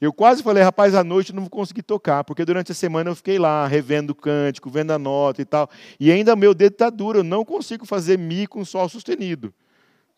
Eu 0.00 0.12
quase 0.12 0.44
falei, 0.44 0.62
rapaz, 0.62 0.94
à 0.94 1.02
noite 1.02 1.30
eu 1.30 1.34
não 1.34 1.42
vou 1.42 1.50
conseguir 1.50 1.82
tocar, 1.82 2.22
porque 2.22 2.44
durante 2.44 2.70
a 2.70 2.74
semana 2.74 3.10
eu 3.10 3.16
fiquei 3.16 3.36
lá, 3.36 3.66
revendo 3.66 4.12
o 4.12 4.14
cântico, 4.14 4.70
vendo 4.70 4.92
a 4.92 4.98
nota 4.98 5.42
e 5.42 5.44
tal. 5.44 5.68
E 5.98 6.12
ainda 6.12 6.36
meu 6.36 6.54
dedo 6.54 6.74
está 6.74 6.88
duro, 6.88 7.18
eu 7.18 7.24
não 7.24 7.44
consigo 7.44 7.84
fazer 7.84 8.16
Mi 8.16 8.46
com 8.46 8.64
Sol 8.64 8.88
sustenido. 8.88 9.52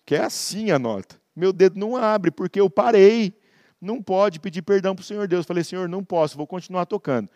Que 0.05 0.17
é 0.17 0.21
assim 0.23 0.71
a 0.71 0.79
nota. 0.79 1.19
Meu 1.35 1.51
dedo 1.51 1.81
não 1.81 1.97
abre, 1.97 2.31
porque 2.31 2.61
eu 2.61 2.69
parei. 2.69 3.33
Não 3.81 4.03
pode 4.03 4.39
pedir 4.39 4.61
perdão 4.61 4.95
para 4.95 5.01
o 5.03 5.07
Senhor 5.07 5.27
Deus. 5.27 5.47
falei, 5.47 5.65
Senhor, 5.65 5.89
não 5.89 6.05
posso, 6.05 6.37
vou 6.37 6.47
continuar 6.47 6.85
tocando. 6.85 7.31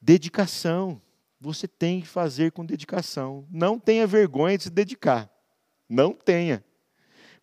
Dedicação. 0.00 1.02
Você 1.40 1.66
tem 1.66 2.02
que 2.02 2.06
fazer 2.06 2.52
com 2.52 2.64
dedicação. 2.64 3.44
Não 3.50 3.80
tenha 3.80 4.06
vergonha 4.06 4.56
de 4.56 4.62
se 4.62 4.70
dedicar. 4.70 5.33
Não 5.94 6.12
tenha. 6.12 6.64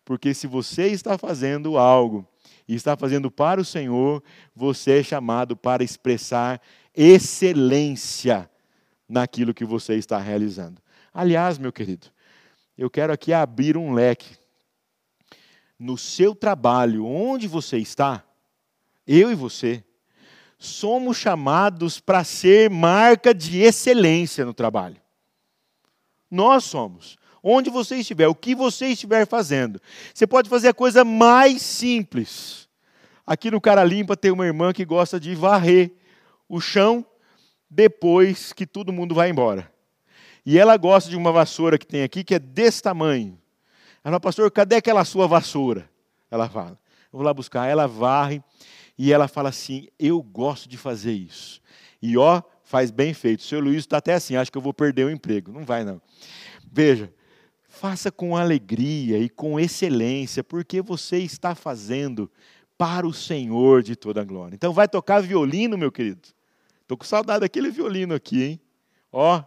Porque 0.04 0.34
se 0.34 0.46
você 0.46 0.88
está 0.88 1.16
fazendo 1.16 1.78
algo 1.78 2.28
e 2.68 2.74
está 2.74 2.96
fazendo 2.96 3.30
para 3.30 3.60
o 3.60 3.64
Senhor, 3.64 4.22
você 4.54 5.00
é 5.00 5.02
chamado 5.02 5.56
para 5.56 5.82
expressar 5.82 6.60
excelência 6.94 8.50
naquilo 9.08 9.54
que 9.54 9.64
você 9.64 9.94
está 9.94 10.18
realizando. 10.18 10.82
Aliás, 11.14 11.56
meu 11.56 11.72
querido, 11.72 12.08
eu 12.76 12.90
quero 12.90 13.12
aqui 13.12 13.32
abrir 13.32 13.76
um 13.76 13.94
leque. 13.94 14.36
No 15.78 15.96
seu 15.96 16.34
trabalho, 16.34 17.06
onde 17.06 17.48
você 17.48 17.78
está, 17.78 18.22
eu 19.06 19.32
e 19.32 19.34
você, 19.34 19.82
somos 20.58 21.16
chamados 21.16 21.98
para 21.98 22.22
ser 22.22 22.70
marca 22.70 23.34
de 23.34 23.60
excelência 23.60 24.44
no 24.44 24.54
trabalho. 24.54 25.00
Nós 26.30 26.64
somos 26.64 27.18
onde 27.42 27.70
você 27.70 27.96
estiver, 27.96 28.28
o 28.28 28.34
que 28.34 28.54
você 28.54 28.86
estiver 28.88 29.26
fazendo. 29.26 29.80
Você 30.14 30.26
pode 30.26 30.48
fazer 30.48 30.68
a 30.68 30.74
coisa 30.74 31.04
mais 31.04 31.62
simples. 31.62 32.68
Aqui 33.26 33.50
no 33.50 33.60
Cara 33.60 33.84
Limpa 33.84 34.16
tem 34.16 34.30
uma 34.30 34.46
irmã 34.46 34.72
que 34.72 34.84
gosta 34.84 35.18
de 35.18 35.34
varrer 35.34 35.92
o 36.48 36.60
chão 36.60 37.04
depois 37.70 38.52
que 38.52 38.66
todo 38.66 38.92
mundo 38.92 39.14
vai 39.14 39.30
embora. 39.30 39.70
E 40.44 40.58
ela 40.58 40.76
gosta 40.76 41.08
de 41.08 41.16
uma 41.16 41.32
vassoura 41.32 41.78
que 41.78 41.86
tem 41.86 42.02
aqui 42.02 42.24
que 42.24 42.34
é 42.34 42.38
desse 42.38 42.82
tamanho. 42.82 43.38
Ela 44.04 44.12
fala, 44.12 44.20
pastor, 44.20 44.50
cadê 44.50 44.76
aquela 44.76 45.04
sua 45.04 45.26
vassoura? 45.26 45.88
Ela 46.30 46.48
fala, 46.48 46.78
eu 47.12 47.18
vou 47.18 47.22
lá 47.22 47.32
buscar. 47.32 47.68
Ela 47.68 47.86
varre 47.86 48.42
e 48.98 49.12
ela 49.12 49.28
fala 49.28 49.50
assim: 49.50 49.88
eu 49.98 50.20
gosto 50.20 50.68
de 50.68 50.76
fazer 50.76 51.12
isso. 51.12 51.62
E 52.02 52.18
ó, 52.18 52.42
Faz 52.72 52.90
bem 52.90 53.12
feito. 53.12 53.40
O 53.40 53.42
seu 53.42 53.60
Luiz 53.60 53.80
está 53.80 53.98
até 53.98 54.14
assim, 54.14 54.34
acho 54.34 54.50
que 54.50 54.56
eu 54.56 54.62
vou 54.62 54.72
perder 54.72 55.04
o 55.04 55.10
emprego. 55.10 55.52
Não 55.52 55.62
vai, 55.62 55.84
não. 55.84 56.00
Veja, 56.72 57.12
faça 57.82 58.12
com 58.12 58.36
alegria 58.36 59.18
e 59.18 59.28
com 59.28 59.58
excelência, 59.58 60.44
porque 60.44 60.80
você 60.80 61.18
está 61.18 61.52
fazendo 61.52 62.30
para 62.78 63.04
o 63.04 63.12
Senhor 63.12 63.82
de 63.82 63.96
toda 63.96 64.20
a 64.20 64.24
glória. 64.24 64.54
Então 64.54 64.72
vai 64.72 64.86
tocar 64.86 65.20
violino, 65.20 65.76
meu 65.76 65.90
querido. 65.90 66.28
Estou 66.82 66.96
com 66.96 67.04
saudade 67.04 67.40
daquele 67.40 67.72
violino 67.72 68.14
aqui, 68.14 68.40
hein? 68.44 68.60
Ó, 69.10 69.42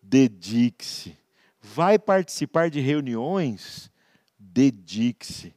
dedique-se. 0.00 1.18
Vai 1.60 1.98
participar 1.98 2.70
de 2.70 2.78
reuniões? 2.78 3.90
Dedique-se. 4.38 5.52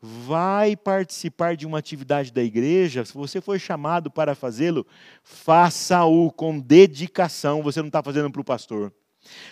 Vai 0.00 0.74
participar 0.74 1.56
de 1.56 1.66
uma 1.66 1.78
atividade 1.78 2.32
da 2.32 2.42
igreja? 2.42 3.04
Se 3.04 3.12
você 3.12 3.38
for 3.38 3.60
chamado 3.60 4.10
para 4.10 4.34
fazê-lo, 4.34 4.86
faça-o 5.22 6.32
com 6.32 6.58
dedicação. 6.58 7.62
Você 7.62 7.80
não 7.80 7.88
está 7.88 8.02
fazendo 8.02 8.30
para 8.30 8.40
o 8.40 8.44
pastor, 8.44 8.90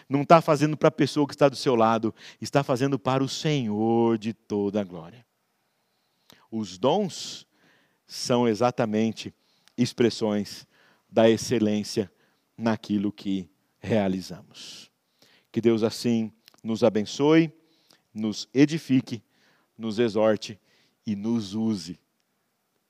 não 0.08 0.22
está 0.22 0.40
fazendo 0.40 0.76
para 0.76 0.88
a 0.88 0.92
pessoa 0.92 1.26
que 1.26 1.35
está 1.35 1.48
do 1.48 1.56
seu 1.56 1.74
lado, 1.74 2.14
está 2.40 2.62
fazendo 2.62 2.98
para 2.98 3.22
o 3.22 3.28
Senhor 3.28 4.18
de 4.18 4.32
toda 4.32 4.80
a 4.80 4.85
glória. 4.85 5.24
Os 6.50 6.76
dons 6.78 7.46
são 8.06 8.46
exatamente 8.46 9.35
expressões 9.76 10.66
da 11.11 11.28
excelência 11.28 12.11
naquilo 12.56 13.11
que 13.11 13.48
realizamos. 13.80 14.90
Que 15.50 15.61
Deus 15.61 15.82
assim 15.82 16.32
nos 16.62 16.85
abençoe, 16.85 17.52
nos 18.12 18.48
edifique, 18.52 19.22
nos 19.76 19.98
exorte 19.98 20.58
e 21.06 21.16
nos 21.16 21.54
use 21.54 21.98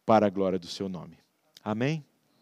para 0.05 0.27
a 0.27 0.31
glória 0.31 0.59
do 0.59 0.67
seu 0.67 0.89
nome. 0.89 1.19
Amém? 1.65 2.05